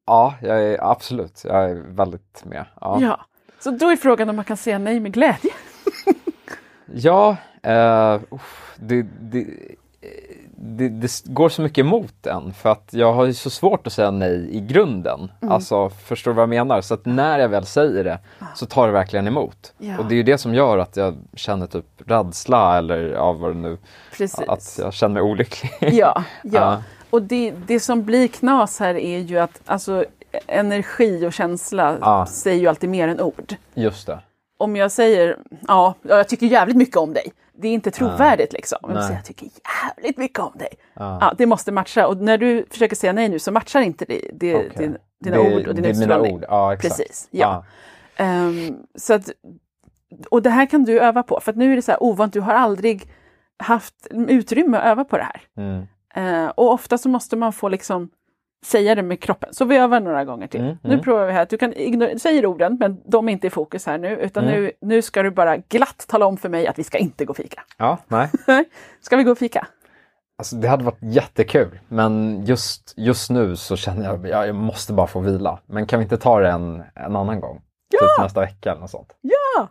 [0.07, 1.43] Ja, jag är absolut.
[1.45, 2.65] Jag är väldigt med.
[2.81, 3.21] Ja, Ja.
[3.59, 5.51] Så då är frågan om man kan säga nej med glädje.
[6.87, 9.47] ja eh, uff, det, det,
[10.57, 13.93] det, det går så mycket emot en för att jag har ju så svårt att
[13.93, 15.31] säga nej i grunden.
[15.43, 15.53] Mm.
[15.55, 16.81] Alltså, förstår du vad jag menar?
[16.81, 18.19] Så att när jag väl säger det
[18.55, 19.73] så tar det verkligen emot.
[19.81, 19.85] Ah.
[19.85, 19.99] Ja.
[19.99, 23.51] Och det är ju det som gör att jag känner typ rädsla eller ja, vad
[23.51, 23.79] det nu,
[24.17, 24.49] Precis.
[24.49, 25.71] att jag känner mig olycklig.
[25.81, 26.83] Ja, ja.
[27.11, 30.05] Och det, det som blir knas här är ju att alltså,
[30.47, 32.27] energi och känsla Ja.
[32.27, 33.55] säger ju alltid mer än ord.
[33.75, 34.19] Just det.
[34.59, 35.37] Om jag säger
[35.69, 37.33] ja, jag tycker jävligt mycket om dig.
[37.57, 38.79] Det är inte trovärdigt liksom.
[38.83, 39.49] Om jag säger jag tycker
[39.95, 40.69] jävligt mycket om dig.
[40.95, 41.19] Ja.
[41.21, 44.31] Ja, det måste matcha och när du försöker säga nej nu så matchar inte det,
[44.33, 44.71] det, Okej.
[44.77, 46.35] din, dina det, ord och din mina utstrålning.
[46.35, 46.45] ord.
[46.49, 46.77] Ja.
[46.81, 47.65] Precis, ja.
[48.17, 49.31] Ehm, så att,
[50.31, 52.33] och det här kan du öva på, för att nu är det så här ovant,
[52.33, 53.13] du har aldrig
[53.59, 55.43] haft utrymme att öva på det här.
[55.57, 55.87] Mm.
[56.15, 58.11] Eh, och ofta så måste man få liksom
[58.65, 59.55] säga det med kroppen.
[59.55, 60.61] Så vi övar några gånger till.
[60.61, 61.05] Mm, Nu mm.
[61.05, 61.47] provar vi här.
[61.51, 61.75] Du kan
[62.19, 64.17] säger orden, men de är inte i fokus här nu.
[64.17, 64.63] Utan Mm.
[64.63, 67.31] nu, nu ska du bara glatt tala om för mig att vi ska inte gå
[67.31, 67.63] och fika.
[67.79, 68.29] Ja, nej.
[69.01, 69.67] ska vi gå och fika?
[70.39, 74.93] Alltså, det hade varit jättekul, men just, just nu så känner jag att jag måste
[74.93, 75.59] bara få vila.
[75.67, 77.61] Men kan vi inte ta det en, en annan gång?
[77.91, 79.17] Typ nästa vecka eller något sånt.
[79.21, 79.69] Ja!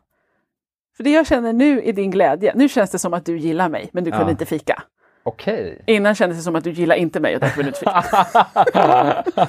[0.98, 2.52] För det jag känner nu är din glädje.
[2.56, 4.32] Nu känns det som att du gillar mig, men du kunde Ja.
[4.32, 4.84] inte fika.
[5.24, 5.82] Okej.
[5.88, 9.48] Innan kändes det som att du gillar inte mig och därför kunde du inte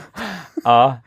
[0.65, 0.99] ja,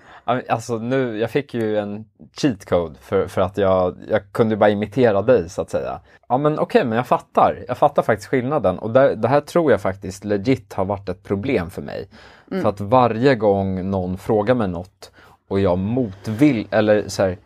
[0.49, 2.05] alltså nu, jag fick ju en
[2.41, 5.99] cheat code för, för att jag, jag kunde bara imitera dig så att säga.
[6.29, 7.63] Ja men okej, men jag fattar.
[7.67, 11.23] Jag fattar faktiskt skillnaden och där, det här tror jag faktiskt legit har varit ett
[11.23, 12.09] problem för mig.
[12.49, 15.11] För att varje gång någon frågar mig något
[15.47, 17.37] och jag motvill, eller så här,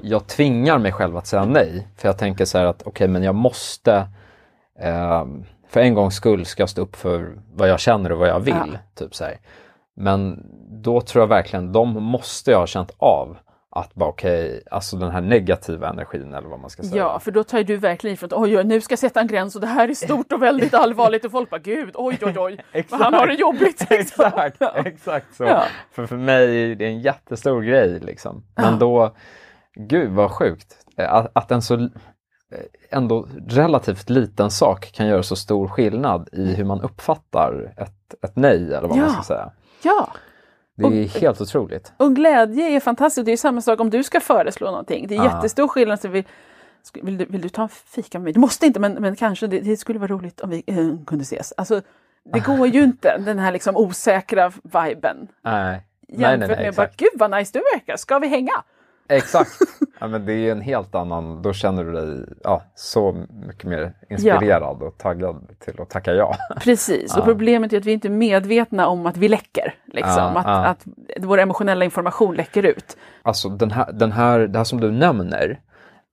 [0.00, 1.88] jag tvingar mig själv att säga nej.
[1.96, 4.08] För jag tänker så här att okej, men jag måste
[4.78, 5.24] eh,
[5.72, 8.40] för en gångs skull ska jag stå upp för vad jag känner och vad jag
[8.40, 8.54] vill.
[8.72, 8.78] Ja.
[8.94, 9.38] Typ så här.
[9.96, 10.46] Men
[10.82, 13.36] då tror jag verkligen, de måste jag ha känt av
[13.70, 16.96] att bara okej, alltså den här negativa energin eller vad man ska säga.
[16.96, 19.26] Ja, för då tar du verkligen ifrån att oj, oj, nu ska jag sätta en
[19.26, 22.38] gräns och det här är stort och väldigt allvarligt och folk bara gud, oj, oj,
[22.38, 22.58] oj,
[22.88, 23.86] vad han har det jobbigt.
[23.90, 24.24] liksom.
[24.24, 24.72] exakt, Ja.
[24.84, 25.44] exakt så.
[25.44, 25.64] Ja.
[25.92, 28.44] För för mig är det en jättestor grej liksom.
[28.54, 29.14] Men då,
[29.74, 30.76] gud vad sjukt.
[30.96, 31.88] Att, att en så
[32.90, 38.36] ändå relativt liten sak kan göra så stor skillnad i hur man uppfattar ett, ett
[38.36, 39.02] nej eller vad Ja.
[39.02, 39.50] man ska säga.
[39.82, 40.08] Ja,
[40.76, 41.92] Det är helt otroligt.
[41.96, 43.26] och glädje är fantastiskt.
[43.26, 45.06] Det är samma sak om du ska föreslå någonting.
[45.08, 45.34] Det är Ja.
[45.36, 46.00] jättestor skillnad.
[46.00, 46.24] Så vi,
[47.02, 48.32] vill, du, vill du ta en fika med mig?
[48.32, 51.22] Du måste inte, men, men kanske det, det skulle vara roligt om vi eh, kunde
[51.22, 51.52] ses.
[51.56, 51.80] Alltså,
[52.32, 55.28] det går ju inte, den här liksom osäkra viben.
[55.44, 55.86] Nej.
[56.08, 56.96] Nej, Jämfört nej, nej, med bara, exakt.
[57.00, 58.52] gud vad nice du verkar, ska vi hänga?
[59.08, 59.50] Exakt.
[60.00, 63.94] Ja, men det är en helt annan, då känner du dig ja, så mycket mer
[64.10, 66.36] inspirerad och taggad till att tacka ja.
[66.60, 67.24] Precis, och Ja.
[67.24, 69.74] problemet är att vi inte är medvetna om att vi läcker.
[69.86, 70.12] Liksom.
[70.16, 70.64] Ja, att, ja.
[70.64, 70.86] att
[71.20, 72.96] vår emotionella information läcker ut.
[73.22, 75.60] Alltså den här, den här, det här som du nämner,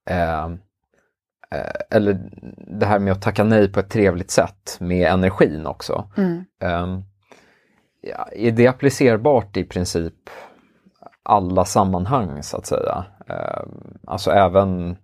[0.09, 2.19] eh, eh, eller
[2.79, 6.09] det här med att tacka nej på ett trevligt sätt med energin också.
[6.61, 6.99] Eh,
[8.01, 10.13] ja, är det applicerbart i princip
[11.29, 13.05] alla sammanhang så att säga?
[13.29, 13.61] Eh,
[14.07, 14.97] alltså även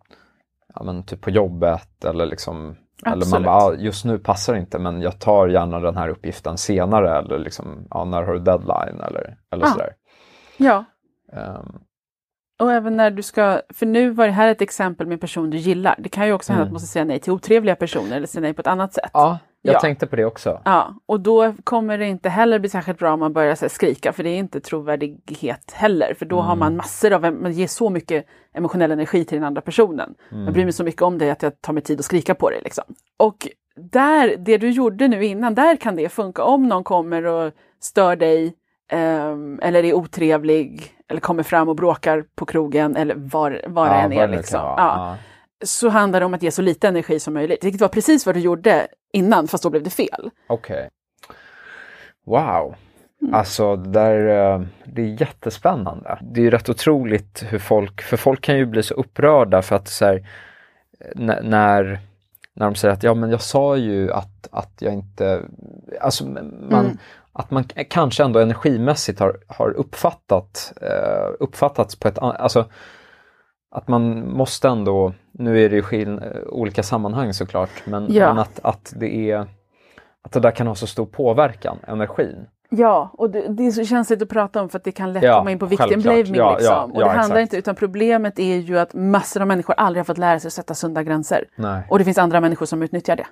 [0.75, 4.59] ja, men typ på jobbet eller liksom eller man bara, ah, just nu passar det
[4.59, 8.39] inte men jag tar gärna den här uppgiften senare eller liksom, ja, när har du
[8.39, 9.69] deadline eller, eller Ah.
[9.69, 9.93] sådär.
[10.57, 10.85] Ja,
[11.33, 11.79] Ehm,
[12.59, 15.49] och även när du ska, för nu var det här ett exempel med en person
[15.49, 15.95] du gillar.
[15.97, 16.71] Det kan ju också hända att Mm.
[16.71, 19.09] du måste säga nej till otrevliga personer eller säga nej på ett annat sätt.
[19.13, 19.80] Ja, jag Ja.
[19.80, 20.62] tänkte på det också.
[20.65, 24.13] Ja, och då kommer det inte heller bli särskilt bra om man börjar här, skrika,
[24.13, 26.13] för det är inte trovärdighet heller.
[26.19, 29.62] För då har man massor av, man ger så mycket emotionell energi till den andra
[29.62, 30.13] personen.
[30.30, 32.49] Jag bryr mig så mycket om dig att jag tar mig tid att skrika på
[32.49, 32.62] dig.
[32.63, 32.84] Liksom.
[33.17, 36.43] Och där, det du gjorde nu innan, där kan det funka.
[36.43, 38.54] Om någon kommer och stör dig,
[38.91, 43.95] ehm, eller är otrevlig, eller kommer fram och bråkar på krogen, eller var, var det
[43.95, 44.28] än är.
[44.28, 44.60] Liksom.
[44.60, 45.15] Ja
[45.63, 47.63] så handlar det om att ge så lite energi som möjligt.
[47.63, 50.29] Vilket var precis vad du gjorde innan, fast då blev det fel.
[50.47, 50.89] Okej.
[52.25, 52.75] Wow.
[53.21, 53.33] Mm.
[53.33, 56.19] Alltså, det, där, eh, det är jättespännande.
[56.21, 59.75] Det är ju rätt otroligt hur folk, för folk kan ju bli så upprörda för
[59.75, 60.27] att så här,
[61.15, 61.99] när, när
[62.55, 65.41] när de säger att ja men jag sa ju att, att jag inte,
[66.01, 66.97] alltså man, Mm.
[67.33, 72.65] att man kanske ändå energimässigt har, har uppfattat, eh, uppfattats på ett alltså
[73.75, 78.27] att man måste ändå, nu är det ju eh, olika sammanhang såklart, men, Ja.
[78.27, 79.47] men att, att det är
[80.21, 82.45] att det där kan ha så stor påverkan, energin.
[82.69, 85.23] Ja, och det, det är så känsligt att prata om för att det kan lätt
[85.23, 86.35] Ja, komma in på victim blaming.
[86.35, 86.73] Ja, liksom.
[86.73, 87.41] ja, och det handlar exakt.
[87.41, 90.53] inte, utan problemet är ju att massor av människor aldrig har fått lära sig att
[90.53, 91.45] sätta sunda gränser.
[91.55, 91.83] Nej.
[91.89, 93.25] Och det finns andra människor som utnyttjar det.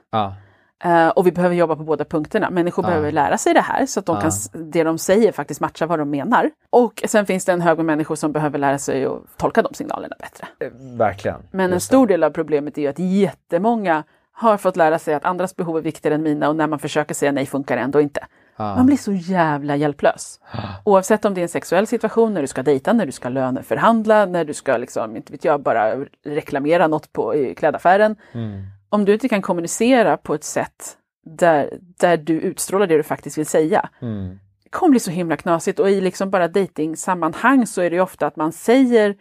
[0.84, 2.50] Eh, och vi behöver jobba på båda punkterna.
[2.50, 2.90] Människor Ja.
[2.90, 4.22] behöver lära sig det här så att de Ja.
[4.22, 4.32] kan,
[4.72, 6.52] det de säger faktiskt matchar vad de menar.
[6.70, 9.74] Och sen finns det en hög med människor som behöver lära sig att tolka de
[9.74, 10.48] signalerna bättre.
[10.60, 11.38] Eh, Verkligen.
[11.52, 14.04] Men en stor del av problemet är ju att jättemånga
[14.36, 17.14] har fått lära sig att andras behov är viktigare än mina och när man försöker
[17.16, 18.26] säga nej funkar det ändå inte.
[18.56, 18.76] Ja.
[18.76, 20.40] Man blir så jävla hjälplös.
[20.84, 24.26] Oavsett om det är en sexuell situation, när du ska dejta, när du ska löneförhandla,
[24.26, 28.16] när du ska, liksom, inte vet jag, bara reklamera något på i klädaffären.
[28.32, 28.64] Mm.
[28.94, 33.38] Om du inte kan kommunicera på ett sätt där, där du utstrålar det du faktiskt
[33.38, 34.40] vill säga, Mm.
[34.64, 35.80] det kommer bli så himla knasigt.
[35.80, 39.16] Och i liksom bara dejtingsammanhang så är det ju ofta att man säger,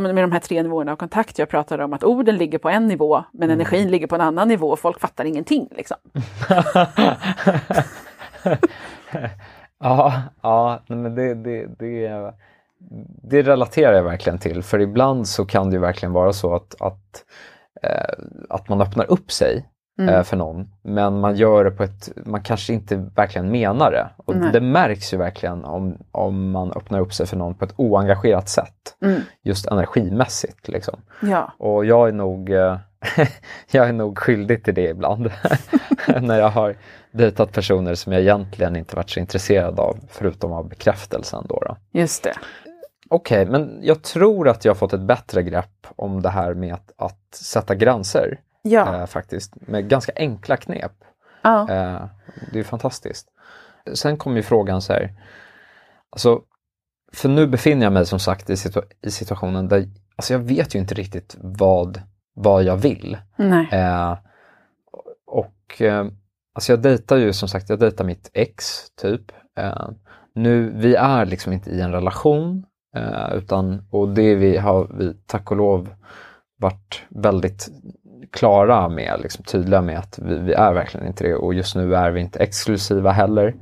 [0.00, 2.86] med de här tre nivåerna av kontakt jag pratade om, att orden ligger på en
[2.88, 3.60] nivå, men Mm.
[3.60, 5.68] energin ligger på en annan nivå och folk fattar ingenting.
[5.76, 5.96] Liksom.
[9.80, 12.32] ja, ja men det, det, det,
[13.22, 14.62] det relaterar jag verkligen till.
[14.62, 17.24] För ibland så kan det ju verkligen vara så att, att,
[18.48, 19.68] att man öppnar upp sig
[19.98, 20.14] Mm.
[20.14, 20.68] eh, för någon.
[20.82, 24.08] Men man gör det på ett, man kanske inte verkligen menar det.
[24.16, 24.52] Och Nej.
[24.52, 28.48] det märks ju verkligen om, om man öppnar upp sig för någon på ett oengagerat
[28.48, 28.96] sätt.
[29.02, 29.20] Mm.
[29.42, 31.00] Just energimässigt liksom.
[31.22, 32.78] Ja, Och jag är nog, eh,
[33.70, 35.30] jag är nog skyldig till det ibland.
[36.20, 36.76] När jag har
[37.12, 41.46] dejtat personer som jag egentligen inte varit så intresserad av, förutom av bekräftelsen.
[41.48, 41.76] Då då.
[41.92, 42.34] just det.
[43.14, 46.74] Okej, men jag tror att jag har fått ett bättre grepp om det här med
[46.74, 48.40] att, att sätta gränser.
[48.62, 50.92] Ja, Eh, faktiskt, med ganska enkla knep.
[51.42, 51.60] ja.
[51.70, 52.06] Eh,
[52.52, 53.28] det är fantastiskt.
[53.94, 55.12] Sen kommer ju frågan så här,
[56.10, 56.40] alltså,
[57.12, 60.74] för nu befinner jag mig som sagt i, situa- i situationen där, alltså jag vet
[60.74, 62.02] ju inte riktigt vad,
[62.34, 63.18] vad jag vill.
[63.72, 64.18] Eh,
[65.26, 66.06] och eh,
[66.54, 69.22] alltså jag dejtar ju som sagt, jag dejtar mitt ex typ.
[69.58, 69.88] Eh,
[70.34, 75.14] nu, vi är liksom inte i en relation eh, utan, och det vi har vi
[75.26, 75.94] tack och lov
[76.58, 77.68] varit väldigt
[78.32, 81.94] klara med, liksom tydliga med att vi, vi är verkligen inte det och just nu
[81.94, 83.54] är vi inte exklusiva heller.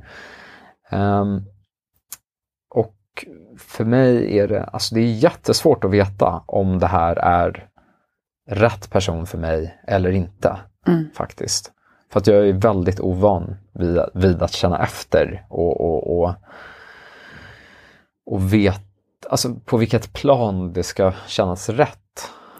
[0.89, 1.41] Ehm,
[2.75, 2.95] och
[3.57, 7.69] för mig är det, alltså det är jättesvårt att veta om det här är
[8.49, 11.09] rätt person för mig eller inte Mm.
[11.13, 11.71] faktiskt.
[12.11, 16.35] För att jag är väldigt ovan vid, vid att känna efter och, och, och,
[18.25, 18.81] och vet
[19.29, 21.97] alltså på vilket plan det ska kännas rätt.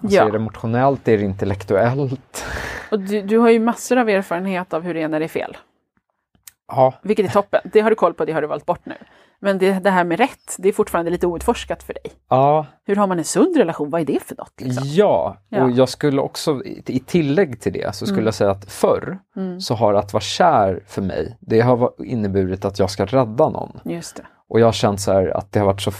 [0.02, 0.28] Alltså Ja.
[0.28, 2.46] Är det emotionellt, är det intellektuellt?
[2.92, 5.30] Och du, du har ju massor av erfarenhet av hur det är när det är
[5.30, 5.58] fel.
[6.68, 7.62] Ja, Vilket är toppen.
[7.74, 8.96] Det har du koll på, det har du valt bort nu.
[9.44, 12.04] Men det, det här med rätt, det är fortfarande lite outforskat för dig.
[12.30, 13.90] ja, Hur har man en sund relation?
[13.90, 14.54] Vad är det för något?
[14.62, 14.84] Liksom?
[14.88, 15.38] ja.
[15.50, 15.64] Ja.
[15.64, 18.26] och jag skulle också i, tillägg till det så skulle Mm.
[18.26, 19.62] jag säga att förr Mm.
[19.62, 23.80] så har att vara kär för mig, det har inneburit att jag ska rädda någon.
[23.86, 24.24] Just det.
[24.50, 25.92] Och jag har känt så här att det har varit så,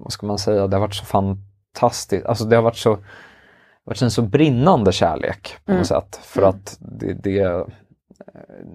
[0.00, 2.26] vad ska man säga, det har varit så fantastiskt.
[2.26, 2.98] Alltså det har varit så,
[3.84, 5.78] varit en så brinnande kärlek på Mm.
[5.78, 6.20] något sätt.
[6.22, 6.50] För Mm.
[6.50, 7.66] att det, det,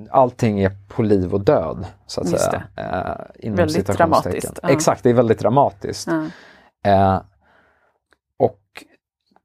[0.10, 2.64] allting är på liv och död så att Just säga.
[2.76, 4.70] Eh, inom Väldigt dramatiskt, ja.
[4.70, 6.08] Exakt, det är väldigt dramatiskt.
[6.84, 6.92] Ja.
[6.92, 7.22] Eh,
[8.40, 8.62] och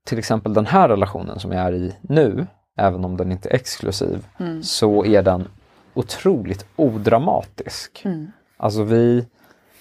[0.07, 3.55] till exempel den här relationen som jag är i nu, även om den inte är
[3.55, 4.63] exklusiv, Mm.
[4.63, 5.49] så är den
[5.95, 8.03] otroligt odramatisk.
[8.05, 8.33] Mm.
[8.57, 9.27] Alltså vi,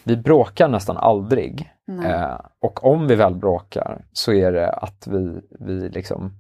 [0.04, 1.72] vi bråkar nästan aldrig.
[2.06, 6.32] Eh, och om vi väl bråkar så är det att vi, vi liksom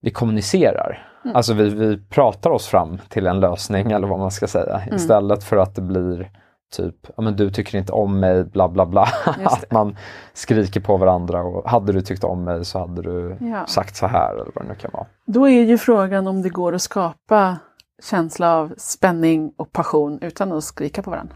[0.00, 1.11] vi kommunicerar.
[1.24, 1.36] Mm.
[1.36, 4.78] Alltså vi, vi pratar oss fram till en lösning eller vad man ska säga.
[4.80, 4.94] Mm.
[4.96, 6.30] Istället för att det blir
[6.76, 9.08] typ, ja men du tycker inte om mig, bla bla bla.
[9.44, 9.96] Att man
[10.32, 13.66] skriker på varandra och hade du tyckt om mig så hade du Ja.
[13.66, 15.06] sagt så här eller vad det nu kan vara.
[15.26, 17.56] Då är ju frågan om det går att skapa
[18.02, 21.34] känsla av spänning och passion utan att skrika på varandra?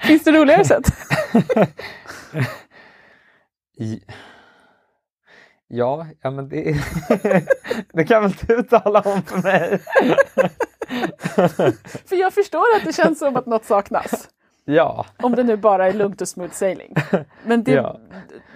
[0.06, 0.84] Finns det roligare sätt?
[3.78, 4.00] I...
[5.74, 6.72] Ja, ja men det,
[7.92, 9.78] det kan väl du tala om för mig?
[12.08, 14.28] för jag förstår att det känns som att något saknas.
[14.64, 15.06] Ja.
[15.22, 16.94] Om det nu bara är lugnt och smooth sailing.
[17.46, 17.98] Men det, ja.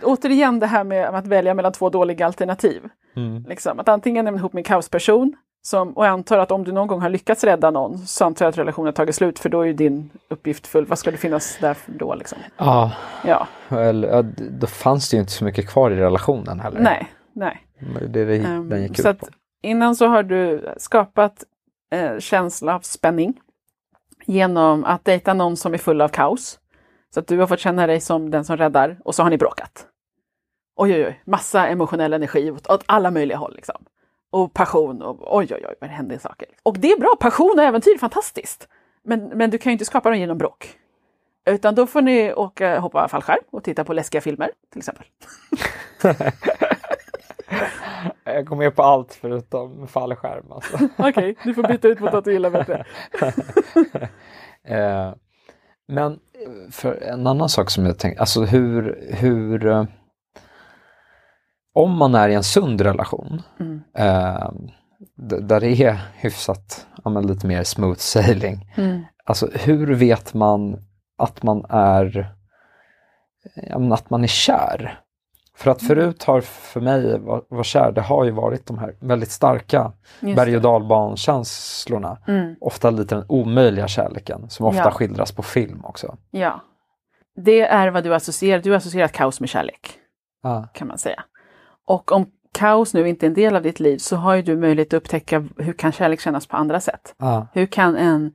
[0.03, 2.83] återigen det här med att välja mellan två dåliga alternativ.
[3.17, 3.45] Mm.
[3.49, 6.73] Liksom, att antingen är man ihop en kaosperson som, och jag antar att om du
[6.73, 9.49] någon gång har lyckats rädda någon så antar jag att relationen har tagit slut för
[9.49, 10.87] då är ju din uppgift full.
[10.87, 12.15] Vad ska det finnas där då?
[12.15, 12.39] Liksom?
[12.57, 12.93] Ja,
[13.25, 13.47] ja.
[13.69, 16.81] Eller, då fanns det ju inte så mycket kvar i relationen heller.
[16.81, 17.67] Nej, nej.
[18.09, 19.27] Det är det um, den gick så ut på.
[19.63, 21.45] Innan så har du skapat
[21.93, 23.35] eh, känsla av spänning
[24.27, 26.59] genom att dejta någon som är full av kaos.
[27.15, 29.39] Så att du har fått känna dig som den som räddar och så har ni
[29.39, 29.87] bråkat.
[30.77, 33.55] Oj, oj, oj, massa emotionell energi åt, åt alla möjliga håll.
[33.57, 33.77] Liksom.
[34.31, 36.49] Och passion och oj, oj, oj, vad det händer saker.
[36.63, 38.69] Och det är bra, passion och äventyr fantastiskt.
[39.03, 40.79] Men, men du kan ju inte skapa dem genom bråk.
[41.51, 45.07] Utan då får ni åka, hoppa fallskärm och titta på läskiga filmer till exempel.
[48.25, 50.53] Jag går med på allt förutom fallskärm.
[50.53, 50.77] Alltså.
[50.99, 52.85] Okej, okay, du får byta ut mot att du gillar bättre.
[54.65, 55.15] eh,
[55.89, 56.19] men
[56.71, 59.85] för en annan sak som jag tänkte, alltså hur, hur eh,
[61.77, 63.83] om man är i en sund relation mm.
[63.95, 64.51] eh,
[65.17, 68.73] där det är hyfsat, ja, lite mer smooth sailing.
[68.77, 69.05] Mm.
[69.25, 70.79] Alltså hur vet man
[71.19, 72.35] att man är,
[73.55, 75.01] ja, att man är kär?
[75.57, 75.89] För att mm.
[75.89, 80.57] förut har för mig vara kär, det har ju varit de här väldigt starka berg
[80.57, 82.19] och dalbankänslorna.
[82.29, 82.57] Mm.
[82.61, 84.91] Ofta lite den omöjliga kärleken som ofta ja.
[84.91, 86.17] skildras på film också.
[86.31, 86.61] Ja.
[87.37, 89.91] Det är vad du associerar, du associerar kaos med kärlek.
[90.43, 90.63] Ah.
[90.63, 91.25] Kan man säga.
[91.87, 94.57] Och om kaos nu inte är en del av ditt liv så har ju du
[94.57, 97.15] möjlighet att upptäcka hur kan kärlek kännas på andra sätt.
[97.19, 97.43] Ah.
[97.53, 98.33] Hur kan en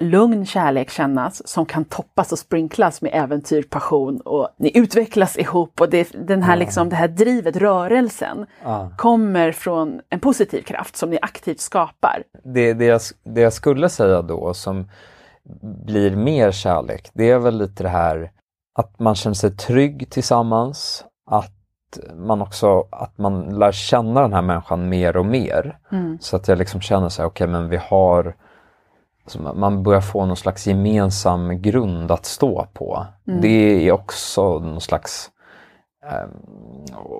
[0.00, 5.80] lugn kärlek kännas som kan toppas och sprinklas med äventyr, passion och ni utvecklas ihop
[5.80, 8.88] och det, den här, liksom, det här drivet, rörelsen, ah.
[8.96, 12.22] kommer från en positiv kraft som ni aktivt skapar.
[12.44, 14.88] Det, det, jag, det jag skulle säga då som
[15.86, 18.30] blir mer kärlek, det är väl lite det här
[18.78, 21.59] att man känner sig trygg tillsammans, att
[22.14, 25.78] man också att man lär känna den här människan mer och mer.
[25.92, 26.18] Mm.
[26.20, 28.34] Så att jag liksom känner så här, okej okay, men vi har
[29.24, 33.06] alltså man börjar få någon slags gemensam grund att stå på.
[33.28, 33.40] Mm.
[33.40, 35.30] Det är också någon slags
[36.04, 36.28] eh,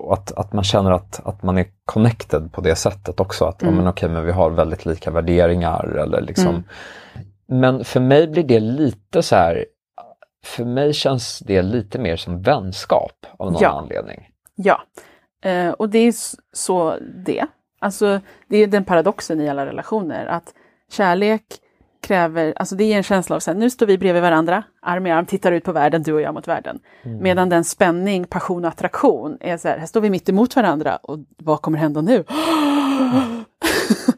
[0.09, 3.45] att, att man känner att, att man är connected på det sättet också.
[3.45, 3.73] Att mm.
[3.73, 6.47] ja, men okej, men vi har väldigt lika värderingar eller liksom.
[6.47, 6.63] Mm.
[7.47, 9.65] Men för mig blir det lite så här,
[10.43, 13.69] för mig känns det lite mer som vänskap av någon ja.
[13.69, 14.30] anledning.
[14.63, 14.81] Ja,
[15.43, 16.13] eh, och det är
[16.53, 17.45] så det.
[17.79, 20.53] Alltså, det är den paradoxen i alla relationer att
[20.91, 21.43] kärlek
[22.01, 25.11] kräver, alltså det är en känsla av att nu står vi bredvid varandra, arm i
[25.11, 26.79] arm, tittar ut på världen, du och jag mot världen.
[27.03, 27.23] Mm.
[27.23, 30.95] Medan den spänning, passion och attraktion är så här, här står vi mitt emot varandra
[30.95, 32.23] och vad kommer hända nu?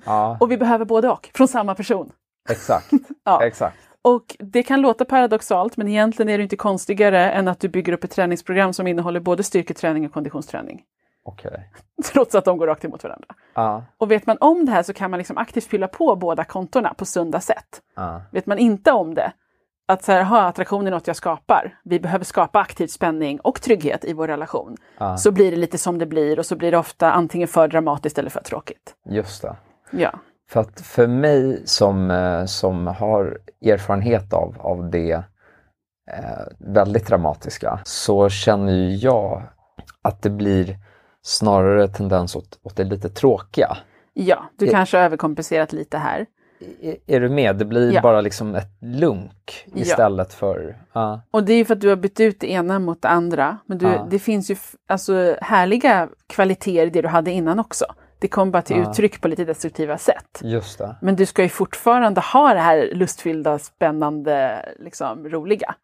[0.05, 0.37] Ja.
[0.41, 2.11] och vi behöver både och, från samma person.
[2.49, 2.91] Exakt.
[3.23, 3.45] ja.
[3.45, 3.77] Exakt.
[4.05, 7.93] Och det kan låta paradoxalt men egentligen är det inte konstigare än att du bygger
[7.93, 10.83] upp ett träningsprogram som innehåller både styrketräning och konditionsträning.
[11.25, 11.57] Okay.
[12.13, 13.27] Trots att de går rakt emot varandra.
[13.57, 13.81] Uh.
[13.97, 16.93] Och vet man om det här så kan man liksom aktivt fylla på båda kontona
[16.93, 17.81] på sunda sätt.
[17.99, 18.17] Uh.
[18.31, 19.31] Vet man inte om det,
[19.85, 23.61] att så här, ha attraktion är något jag skapar, vi behöver skapa aktiv spänning och
[23.61, 24.77] trygghet i vår relation.
[25.01, 25.15] Uh.
[25.15, 28.17] Så blir det lite som det blir och så blir det ofta antingen för dramatiskt
[28.17, 28.95] eller för tråkigt.
[29.05, 29.55] Just det.
[29.91, 30.11] Ja.
[30.49, 35.11] För att för mig som, eh, som har erfarenhet av, av det
[36.11, 39.43] eh, väldigt dramatiska så känner jag
[40.01, 40.77] att det blir
[41.21, 43.77] snarare tendens åt, åt det lite tråkiga.
[44.13, 46.25] Ja, du är, kanske har överkompenserat lite här.
[46.81, 47.55] Är, är du med?
[47.55, 48.01] Det blir ja.
[48.01, 50.37] bara liksom ett lunk istället ja.
[50.37, 50.77] för...
[50.95, 51.17] Uh.
[51.31, 53.57] Och det är för att du har bytt ut det ena mot det andra.
[53.65, 54.07] Men du, uh.
[54.09, 54.55] det finns ju
[54.87, 57.85] alltså härliga kvaliteter i det du hade innan också.
[58.23, 60.41] Det kommer bara till uttryck på lite destruktiva sätt.
[60.41, 60.95] Just det.
[61.01, 65.75] Men du ska ju fortfarande ha det här lustfyllda, spännande, liksom, roliga.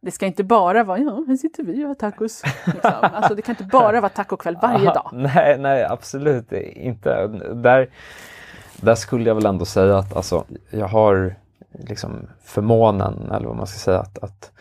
[0.00, 2.42] Det ska inte bara vara, ja, här sitter vi och har tacos.
[2.66, 2.90] Liksom.
[3.02, 5.10] Alltså, det kan inte bara vara tacokväll varje dag.
[5.12, 7.26] Nej, nej, absolut inte.
[7.54, 7.90] Där,
[8.76, 11.34] där skulle jag väl ändå säga att alltså, jag har
[11.72, 14.52] liksom förmånen, eller vad man ska säga, att, att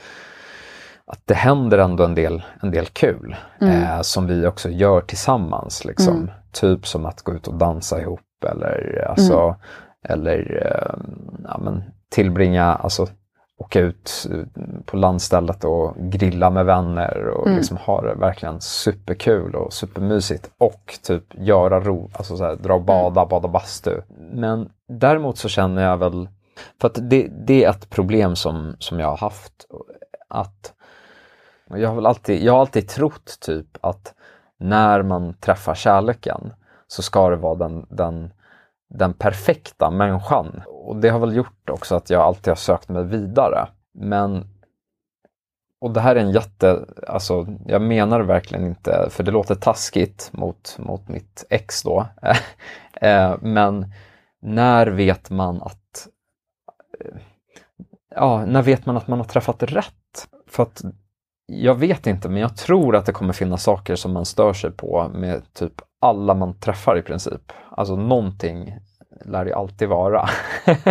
[1.11, 3.83] att det händer ändå en del, en del kul mm.
[3.83, 5.85] eh, som vi också gör tillsammans.
[5.85, 6.15] Liksom.
[6.15, 6.31] Mm.
[6.51, 9.55] Typ som att gå ut och dansa ihop eller, alltså, mm.
[10.03, 10.95] eller eh,
[11.43, 13.07] ja, men, tillbringa alltså,
[13.57, 14.37] åka ut eh,
[14.85, 17.57] på landstället och grilla med vänner och Mm.
[17.57, 22.73] liksom ha det verkligen superkul och supermysigt och typ göra ro, alltså så här, dra
[22.73, 24.01] och bada, bada bastu.
[24.33, 26.29] Men däremot så känner jag väl,
[26.81, 29.53] för att det, det är ett problem som, som jag har haft,
[30.29, 30.73] att
[31.75, 34.13] jag har väl alltid, jag har alltid trott typ att
[34.57, 36.53] när man träffar kärleken
[36.87, 38.33] så ska det vara den, den,
[38.89, 40.61] den perfekta människan.
[40.67, 43.67] Och det har väl gjort också att jag alltid har sökt mig vidare.
[43.93, 44.47] Men
[45.81, 49.55] och det här är en jätte, alltså jag menar det verkligen inte, för det låter
[49.55, 52.07] taskigt mot, mot mitt ex då.
[53.01, 53.93] Eh, men
[54.41, 56.07] när vet man att
[56.99, 57.21] eh,
[58.15, 60.27] Ja, när vet man att man har träffat rätt?
[60.47, 60.81] För att
[61.45, 64.71] jag vet inte, men jag tror att det kommer finnas saker som man stör sig
[64.71, 67.51] på med typ alla man träffar i princip.
[67.69, 68.77] Alltså någonting
[69.25, 70.29] lär det alltid vara.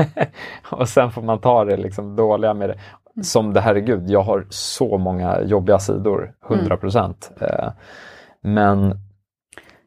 [0.70, 2.78] och sen får man ta det liksom dåliga med det.
[3.22, 7.30] Som det herregud, jag har så många jobbiga sidor, 100 procent.
[7.40, 7.68] Eh,
[8.42, 8.94] men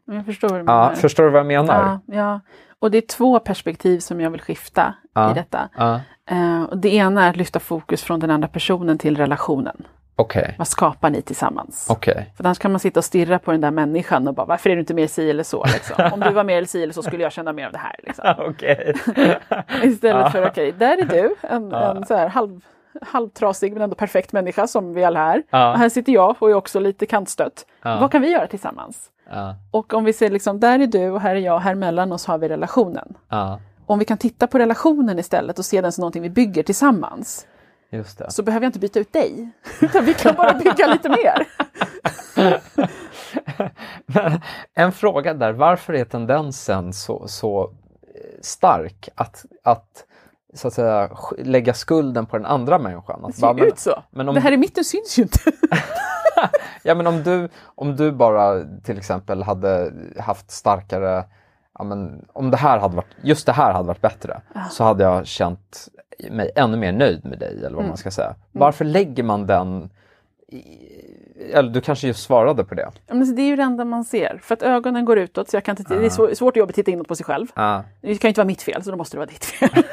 [0.06, 2.00] Jag förstår vad du ja, förstår du vad jag menar?
[2.06, 2.40] Ja, ja.
[2.80, 5.32] Och det är två perspektiv som jag vill skifta Ja.
[5.32, 5.70] i detta.
[5.78, 9.84] Ja, Eh, och det ena är att lyfta fokus från den andra personen till relationen.
[10.16, 11.88] Okej, Vad skapar ni tillsammans?
[11.90, 12.34] okej.
[12.38, 14.74] För annars kan man sitta och stirra på den där människan och bara, varför är
[14.76, 15.66] du inte mer si eller så?
[15.66, 16.10] Liksom?
[16.14, 17.96] Om du var mer si eller så skulle jag känna mer av det här.
[18.04, 18.54] Liksom.
[19.84, 22.62] Istället för, okej, där är du, en, en så här halv,
[23.02, 25.44] halvtrasig men ändå perfekt människa som vi alla är.
[25.74, 27.66] Och här sitter jag och är också lite kantstött.
[28.00, 29.10] Vad kan vi göra tillsammans?
[29.72, 32.26] Och om vi ser liksom, där är du och här är jag, här mellan oss
[32.26, 33.14] har vi relationen.
[33.86, 37.48] Om vi kan titta på relationen istället och se den som någonting vi bygger tillsammans.
[38.30, 39.50] Så behöver jag inte byta ut dig.
[39.82, 41.48] Utan vi kan bara bygga lite mer.
[44.06, 44.42] Men
[44.74, 47.72] en fråga där, varför är tendensen så, så eh,
[48.42, 50.06] stark att, att
[50.54, 53.20] så att säga lägga skulden på den andra människan?
[53.26, 54.04] Att Det ser bara, men- ut så.
[54.12, 55.40] men om- Det här i mitten syns ju inte.
[56.86, 61.24] Ja men om du, om du bara till exempel hade haft starkare,
[61.80, 64.42] ja, men, om det här hade varit, just det här hade varit bättre
[64.72, 65.88] så hade jag känt
[66.32, 68.36] mig ännu mer nöjd med dig eller vad man ska säga.
[68.52, 69.90] Varför lägger man den,
[71.54, 72.92] eller du kanske just svarade på det.
[73.08, 74.40] Ja, men det är ju det enda man ser.
[74.44, 76.74] För att ögonen går utåt så jag kan inte, det är svår- svårt att jobba
[76.74, 77.48] titta inåt på sig själv.
[77.56, 79.70] Ja, Det kan ju inte vara mitt fel så då måste det vara ditt fel.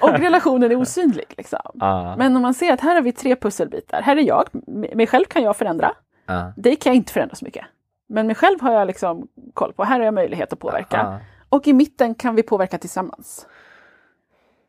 [0.00, 1.24] och relationen är osynlig.
[1.36, 1.58] Liksom.
[1.74, 4.02] ja, Men om man ser att här har vi tre pusselbitar.
[4.02, 4.48] Här är jag,
[4.94, 5.92] mig själv kan jag förändra.
[6.26, 7.64] ja, Dig kan jag inte förändra så mycket.
[8.08, 9.84] Men mig själv har jag liksom koll på.
[9.84, 11.20] Här har jag möjlighet att påverka.
[11.48, 13.46] Och i mitten kan vi påverka tillsammans.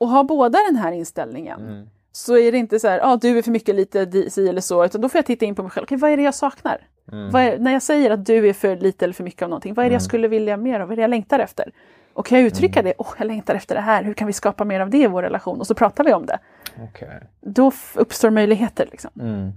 [0.02, 1.88] Och har båda den här inställningen Mm.
[2.12, 4.86] så är det inte så här, ah, du är för mycket lite si eller så,
[4.86, 5.84] utan då får jag titta in på mig själv.
[5.84, 6.78] Okej, vad är det jag saknar?
[7.12, 7.36] Mm.
[7.36, 9.86] Är, när jag säger att du är för lite eller för mycket av någonting, vad
[9.86, 10.88] är det jag skulle vilja mer av?
[10.88, 11.72] Vad är det jag längtar efter?
[12.14, 12.90] Och kan jag uttrycka Mm.
[12.90, 12.94] det?
[12.98, 14.04] Åh, jag längtar efter det här.
[14.04, 15.60] Hur kan vi skapa mer av det i vår relation?
[15.60, 16.40] Och så pratar vi om det.
[16.84, 17.22] okej.
[17.42, 18.88] Då uppstår möjligheter.
[18.92, 19.12] Liksom.
[19.20, 19.52] Mm.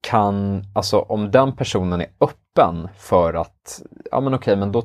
[0.00, 4.82] Kan, alltså om den personen är öppen för att, ja men okej men då,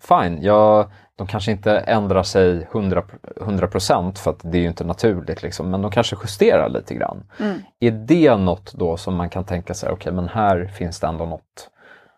[0.00, 3.02] fine, jag, de kanske inte ändrar sig 100,
[3.36, 7.24] 100% för att det är ju inte naturligt liksom, men de kanske justerar lite grann.
[7.40, 7.58] Mm.
[7.80, 11.26] Är det något då som man kan tänka sig, okej men här finns det ändå
[11.26, 11.70] något,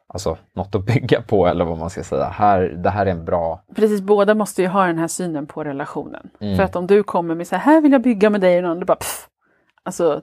[0.07, 3.25] alltså något att bygga på eller vad man ska säga, här, det här är en
[3.25, 6.31] bra, Precis, båda måste ju ha den här synen på relationen.
[6.41, 6.57] Mm.
[6.57, 8.63] För att om du kommer med så här, här vill jag bygga med dig och
[8.63, 9.29] någon annan bara pff,
[9.83, 10.23] Alltså,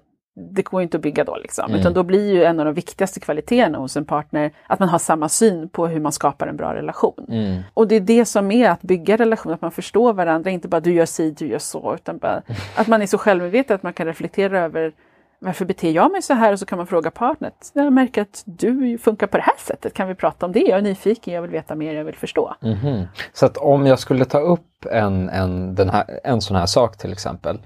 [0.51, 1.65] det går ju inte att bygga då liksom.
[1.65, 1.79] Mm.
[1.79, 4.99] Utan då blir ju en av de viktigaste kvaliteterna hos en partner att man har
[4.99, 7.25] samma syn på hur man skapar en bra relation.
[7.29, 10.67] mm, Och det är det som är att bygga relation, att man förstår varandra, inte
[10.67, 12.41] bara du gör si, du gör så, utan bara
[12.75, 14.93] att man är så självmedveten att man kan reflektera över
[15.41, 16.53] varför beter jag mig så här?
[16.53, 17.53] Och så kan man fråga partnert.
[17.73, 19.93] Jag märker att du funkar på det här sättet.
[19.93, 20.59] Kan vi prata om det?
[20.59, 22.55] Jag är nyfiken, jag vill veta mer, jag vill förstå.
[22.61, 23.03] Mhm.
[23.33, 26.97] Så att om jag skulle ta upp en, en, den här, en sån här sak
[26.97, 27.59] till exempel.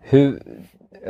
[0.00, 0.42] Hur,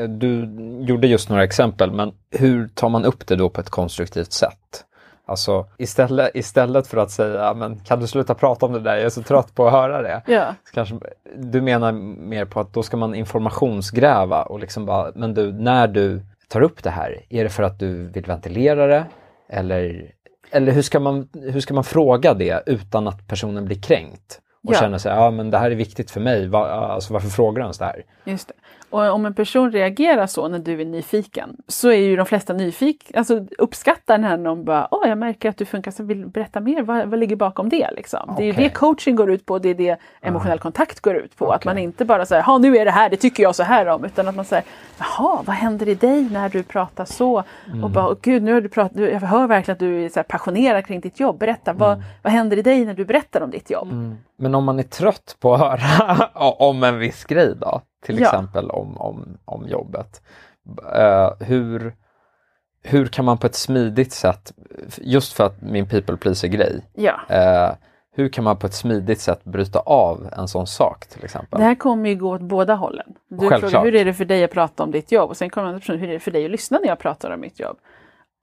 [0.08, 0.48] du
[0.80, 4.84] gjorde just några exempel, men hur tar man upp det då på ett konstruktivt sätt?
[5.26, 9.04] Alltså istället, istället för att säga, men kan du sluta prata om det där, jag
[9.04, 10.22] är så trött på att höra det.
[10.26, 10.98] Ja, Kanske,
[11.36, 15.88] du menar mer på att då ska man informationsgräva och liksom bara, men du, när
[15.88, 19.04] du tar upp det här, är det för att du vill ventilera det?
[19.48, 20.12] Eller,
[20.50, 24.40] eller hur, ska man, hur ska man fråga det utan att personen blir kränkt?
[24.68, 24.78] Och Ja.
[24.78, 27.60] känner sig, ja men det här är viktigt för mig, Va, alltså, varför frågar du
[27.62, 28.02] ens det här?
[28.24, 28.54] just det.
[28.90, 32.52] Och om en person reagerar så när du är nyfiken så är ju de flesta
[32.52, 36.60] nyfikna, alltså uppskattar när någon bara åh jag märker att du funkar så vill berätta
[36.60, 38.34] mer, vad, vad ligger bakom det liksom?
[38.36, 41.36] Det är ju det coaching går ut på, det är det emotionell kontakt går ut
[41.36, 41.52] på.
[41.52, 41.70] Att Okej.
[41.70, 44.04] man inte bara säger ja nu är det här, det tycker jag så här om,
[44.04, 44.64] utan att man säger
[44.98, 47.42] jaha vad händer i dig när du pratar så?
[47.82, 50.22] Och bara åh, gud nu har du pratat, jag hör verkligen att du är så
[50.22, 53.70] passionerad kring ditt jobb, berätta vad, vad händer i dig när du berättar om ditt
[53.70, 53.88] jobb?
[54.36, 56.26] Men om man är trött på att höra
[56.58, 57.80] om en viss grej då?
[58.04, 58.26] Till Ja.
[58.26, 60.22] exempel om, om, om jobbet.
[60.94, 61.94] Eh, hur,
[62.82, 64.52] hur kan man på ett smidigt sätt,
[64.96, 67.20] just för att min people pleaser grej, Ja.
[67.28, 67.70] eh,
[68.12, 71.58] hur kan man på ett smidigt sätt bryta av en sån sak till exempel?
[71.58, 73.06] Det här kommer ju gå åt båda hållen.
[73.28, 73.60] Du Självklart.
[73.60, 75.80] frågar hur är det för dig att prata om ditt jobb och sen kommer en
[75.80, 77.76] person, hur är det för dig att lyssna när jag pratar om mitt jobb?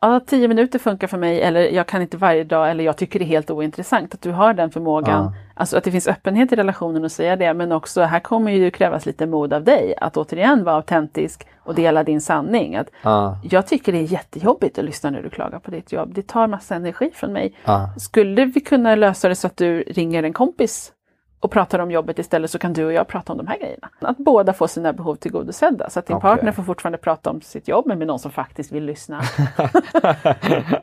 [0.01, 3.19] Ja, tio minuter funkar för mig eller jag kan inte varje dag eller jag tycker
[3.19, 4.13] det är helt ointressant.
[4.13, 5.33] Att du har den förmågan, Ja.
[5.55, 8.71] alltså att det finns öppenhet i relationen att säga det men också här kommer ju
[8.71, 12.75] krävas lite mod av dig att återigen vara autentisk och dela din sanning.
[12.75, 16.13] Att Ja, jag tycker det är jättejobbigt att lyssna när du klagar på ditt jobb.
[16.13, 17.53] Det tar massa energi från mig.
[17.65, 20.91] ja, Skulle vi kunna lösa det så att du ringer en kompis
[21.39, 23.89] och pratar om jobbet istället så kan du och jag prata om de här grejerna.
[23.99, 25.89] Att båda får sina behov tillgodosedda.
[25.89, 26.29] Så att din Okej.
[26.29, 29.21] partner får fortfarande prata om sitt jobb men med någon som faktiskt vill lyssna.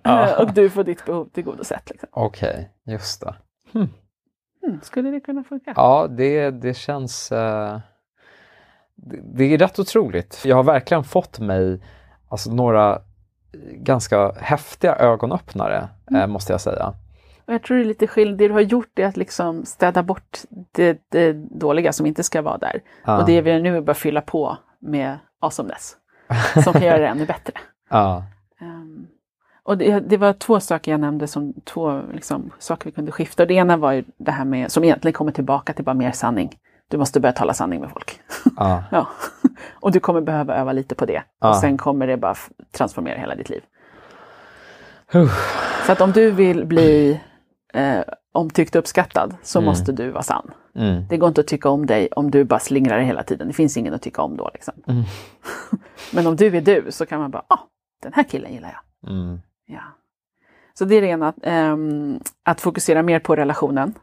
[0.04, 1.90] Eh, och du får ditt behov tillgodosett.
[1.90, 2.08] Liksom.
[2.12, 3.34] okej, just det.
[3.74, 5.72] Mm, skulle det kunna funka?
[5.76, 7.32] Ja, det, det känns...
[7.32, 7.78] eh,
[8.94, 10.42] det, det är rätt otroligt.
[10.44, 11.82] Jag har verkligen fått mig
[12.28, 13.02] alltså, några
[13.72, 16.94] ganska häftiga ögonöppnare, eh, måste jag säga.
[17.46, 18.38] Och jag tror det är lite skillnad.
[18.38, 20.38] Det du har gjort är att liksom städa bort
[20.72, 22.80] det, det dåliga som inte ska vara där.
[23.04, 23.18] Ja.
[23.18, 25.96] Och det vi gör nu är bara fylla på med awesomeness.
[26.64, 27.52] Som kan göra det ännu bättre.
[27.90, 28.24] Ja,
[28.64, 29.06] Ehm,
[29.62, 33.42] och det, det var två saker jag nämnde som två liksom, saker vi kunde skifta.
[33.42, 36.12] Och det ena var ju det här med, som egentligen kommer tillbaka till bara mer
[36.12, 36.58] sanning.
[36.88, 38.20] Du måste börja tala sanning med folk.
[38.56, 39.06] ja, ja.
[39.80, 41.22] Och du kommer behöva öva lite på det.
[41.40, 42.34] Och sen kommer det bara
[42.72, 43.62] transformera hela ditt liv.
[45.12, 45.32] Huh.
[45.86, 47.20] Så att om du vill bli
[47.74, 48.00] eh,
[48.32, 49.66] omtyckt och uppskattad så Mm.
[49.66, 50.50] måste du vara sann.
[50.74, 51.06] Mm.
[51.08, 53.48] Det går inte att tycka om dig om du bara slingrar dig hela tiden.
[53.48, 54.50] Det finns ingen att tycka om då.
[54.54, 54.74] Liksom.
[54.86, 55.02] Mm.
[56.12, 57.58] Men om du är du så kan man bara, ah,
[58.02, 58.72] den här killen gillar
[59.02, 59.10] jag.
[59.10, 59.40] Mm.
[59.66, 59.80] Ja.
[60.78, 63.94] Så det är det ena, att, ehm, att fokusera mer på relationen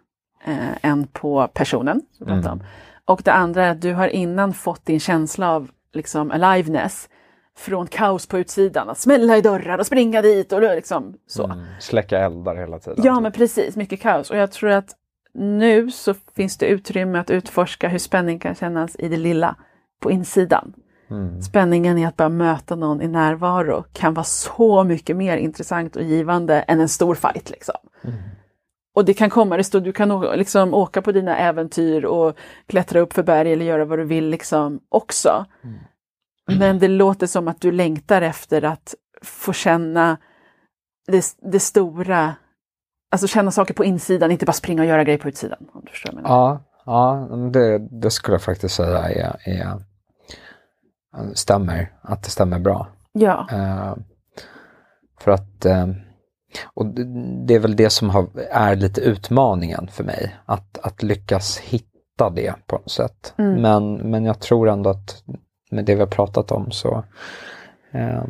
[0.45, 2.01] eh, än på personen.
[2.17, 2.45] Som Mm.
[2.51, 2.63] om.
[3.05, 7.09] Och det andra är att du har innan fått din känsla av liksom, aliveness
[7.57, 8.89] från kaos på utsidan.
[8.89, 11.45] Att smälla i dörrar och springa dit och liksom så.
[11.45, 11.65] Mm.
[11.79, 13.05] Släcka eldar hela tiden.
[13.05, 14.29] Ja men precis, mycket kaos.
[14.29, 14.95] Och jag tror att
[15.33, 19.55] nu så finns det utrymme att utforska hur spänning kan kännas i det lilla
[20.01, 20.73] på insidan.
[21.09, 21.41] Mm.
[21.41, 26.03] Spänningen i att bara möta någon i närvaro kan vara så mycket mer intressant och
[26.03, 27.49] givande än en stor fight.
[27.49, 27.75] Liksom.
[28.03, 28.15] Mm.
[28.95, 32.37] Och det kan komma, det står, du kan liksom åka på dina äventyr och
[32.67, 35.45] klättra upp för berg eller göra vad du vill liksom också.
[35.63, 35.79] Mm.
[36.47, 40.17] Men det låter som att du längtar efter att få känna
[41.07, 42.35] det, det stora,
[43.11, 45.67] alltså känna saker på insidan, inte bara springa och göra grejer på utsidan.
[45.73, 46.21] Om du förstår.
[46.23, 49.83] Ja, ja det, det skulle jag faktiskt säga är, är,
[51.33, 51.91] stämmer.
[52.01, 52.87] Att det stämmer bra.
[53.11, 53.47] Ja.
[53.51, 53.95] Eh,
[55.19, 55.87] för att eh,
[56.73, 57.03] och det,
[57.45, 60.35] det är väl det som har, är lite utmaningen för mig.
[60.45, 63.33] Att, att lyckas hitta det på något sätt.
[63.37, 63.61] Mm.
[63.61, 65.23] Men, men jag tror ändå att
[65.71, 67.03] med det vi har pratat om så,
[67.91, 68.23] eh,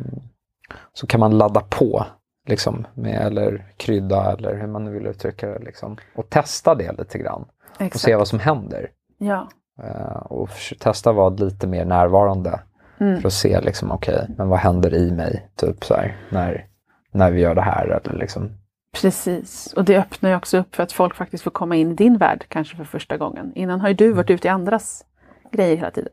[0.92, 2.06] så kan man ladda på.
[2.48, 5.58] Liksom, med, eller krydda eller hur man nu vill uttrycka det.
[5.58, 7.44] Liksom, och testa det lite grann.
[7.74, 8.04] Och Exakt.
[8.04, 8.90] se vad som händer.
[9.18, 9.48] Ja.
[9.82, 12.60] Eh, och testa att vara lite mer närvarande.
[13.00, 13.20] Mm.
[13.20, 15.48] För att se liksom, okej, men vad händer i mig?
[15.56, 16.66] Typ så här, när,
[17.12, 18.50] när vi gör det här eller liksom.
[19.00, 21.94] Precis, och det öppnar ju också upp för att folk faktiskt får komma in i
[21.94, 23.52] din värld, kanske för första gången.
[23.54, 25.04] Innan har ju du varit ute i andras
[25.52, 26.12] grejer hela tiden.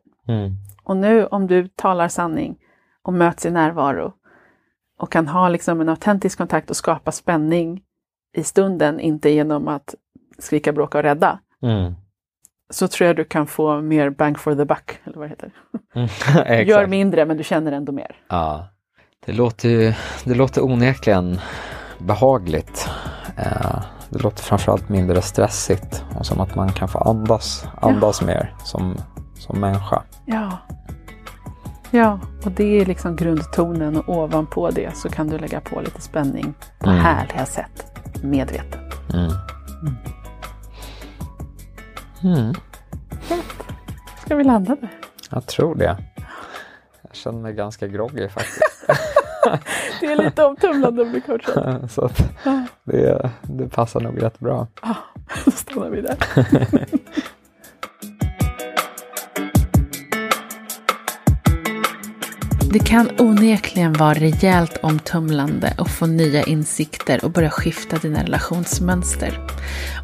[0.89, 2.57] Och nu om du talar sanning
[3.03, 4.13] och möts i närvaro
[4.99, 7.81] och kan ha liksom en autentisk kontakt och skapa spänning
[8.37, 9.95] i stunden, inte genom att
[10.39, 11.93] skrika, bråka och rädda, Mm.
[12.69, 15.51] så tror jag du kan få mer bang for the buck, eller vad det heter.
[16.45, 16.67] Exakt.
[16.69, 18.15] Gör mindre men du känner ändå mer.
[18.27, 18.67] Ja.
[19.25, 19.93] Det låter ju,
[20.25, 21.39] det låter onekligen
[21.99, 22.89] behagligt.
[23.37, 28.55] Eh, det låter framförallt mindre stressigt och som att man kan få andas, andas mer
[28.63, 28.97] som,
[29.39, 30.03] som människa.
[30.25, 30.57] Ja.
[31.91, 36.01] Ja, och det är liksom grundtonen och ovanpå det så kan du lägga på lite
[36.01, 37.01] spänning på Mm.
[37.01, 38.93] härliga sätt, medvetet.
[39.13, 39.31] Mm.
[42.23, 42.53] Mm.
[44.25, 44.89] Ska vi landa där?
[45.29, 45.97] Jag tror det.
[47.01, 48.85] Jag känner mig ganska groggy faktiskt.
[49.99, 51.91] Det är lite omtumlande att bli coachad.
[51.91, 52.09] Så
[53.43, 54.67] det passar nog rätt bra.
[54.81, 54.95] Ja,
[55.45, 56.17] då stannar vi där.
[62.71, 69.39] Det kan onekligen vara rejält omtumlande att få nya insikter och börja skifta dina relationsmönster.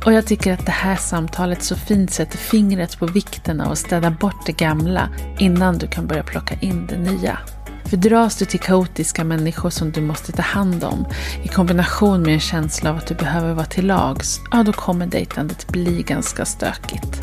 [0.06, 3.78] Och jag tycker att det här samtalet så fint sätter fingret på vikten av att
[3.78, 5.10] städa bort det gamla
[5.40, 7.38] innan du kan börja plocka in det nya.
[7.86, 11.06] För dras du till kaotiska människor som du måste ta hand om
[11.44, 15.08] i kombination med en känsla av att du behöver vara till lags, ja då kommer
[15.08, 17.22] dejtandet bli ganska stökigt.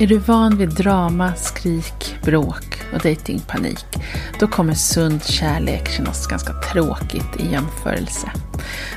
[0.00, 3.84] Är du van vid drama, skrik, bråk och datingpanik,
[4.38, 8.30] då kommer sund kärlek kännas ganska tråkigt i jämförelse.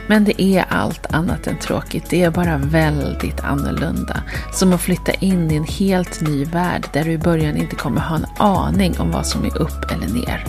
[0.07, 4.23] Men det är allt annat än tråkigt, det är bara väldigt annorlunda.
[4.53, 8.01] Som att flytta in i en helt ny värld där du i början inte kommer
[8.01, 10.45] ha en aning om vad som är upp eller ner.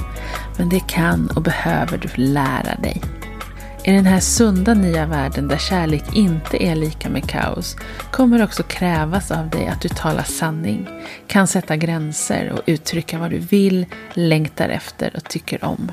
[0.59, 3.03] Men det kan och behöver du lära dig.
[3.87, 7.77] I den här sunda nya världen där kärlek inte är lika med kaos
[8.11, 10.89] kommer det också krävas av dig att du talar sanning,
[11.27, 15.93] kan sätta gränser och uttrycka vad du vill, längtar efter och tycker om.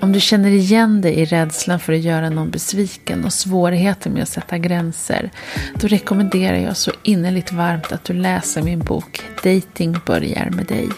[0.00, 4.22] Om du känner igen dig i rädslan för att göra någon besviken och svårigheten med
[4.22, 5.30] att sätta gränser,
[5.74, 10.88] då rekommenderar jag så innerligt varmt att du läser min bok Dating börjar med dig.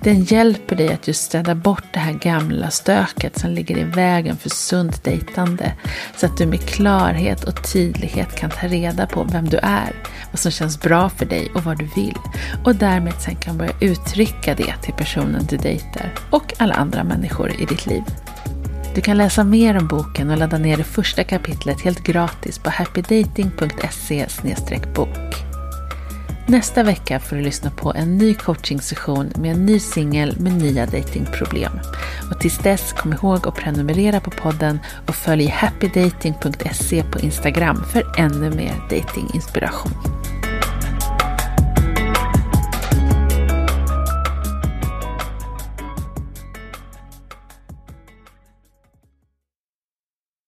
[0.00, 4.36] Den hjälper dig att just städa bort det här gamla stöket som ligger i vägen
[4.36, 5.72] för sunt dejtande.
[6.16, 9.92] Så att du med klarhet och tydlighet kan ta reda på vem du är,
[10.30, 12.18] vad som känns bra för dig och vad du vill.
[12.64, 17.50] Och därmed sen kan börja uttrycka det till personen du dejtar och alla andra människor
[17.60, 18.02] i ditt liv.
[18.94, 22.70] Du kan läsa mer om boken och ladda ner det första kapitlet helt gratis på
[22.70, 24.26] happydating.se
[24.94, 25.51] bok.
[26.46, 30.86] Nästa vecka får du lyssna på en ny coachingsession med en ny singel med nya
[30.86, 31.72] datingproblem.
[32.30, 34.78] Och tills dess, kom ihåg att prenumerera på podden
[35.08, 39.92] och följ happydating.se på Instagram för ännu mer datinginspiration.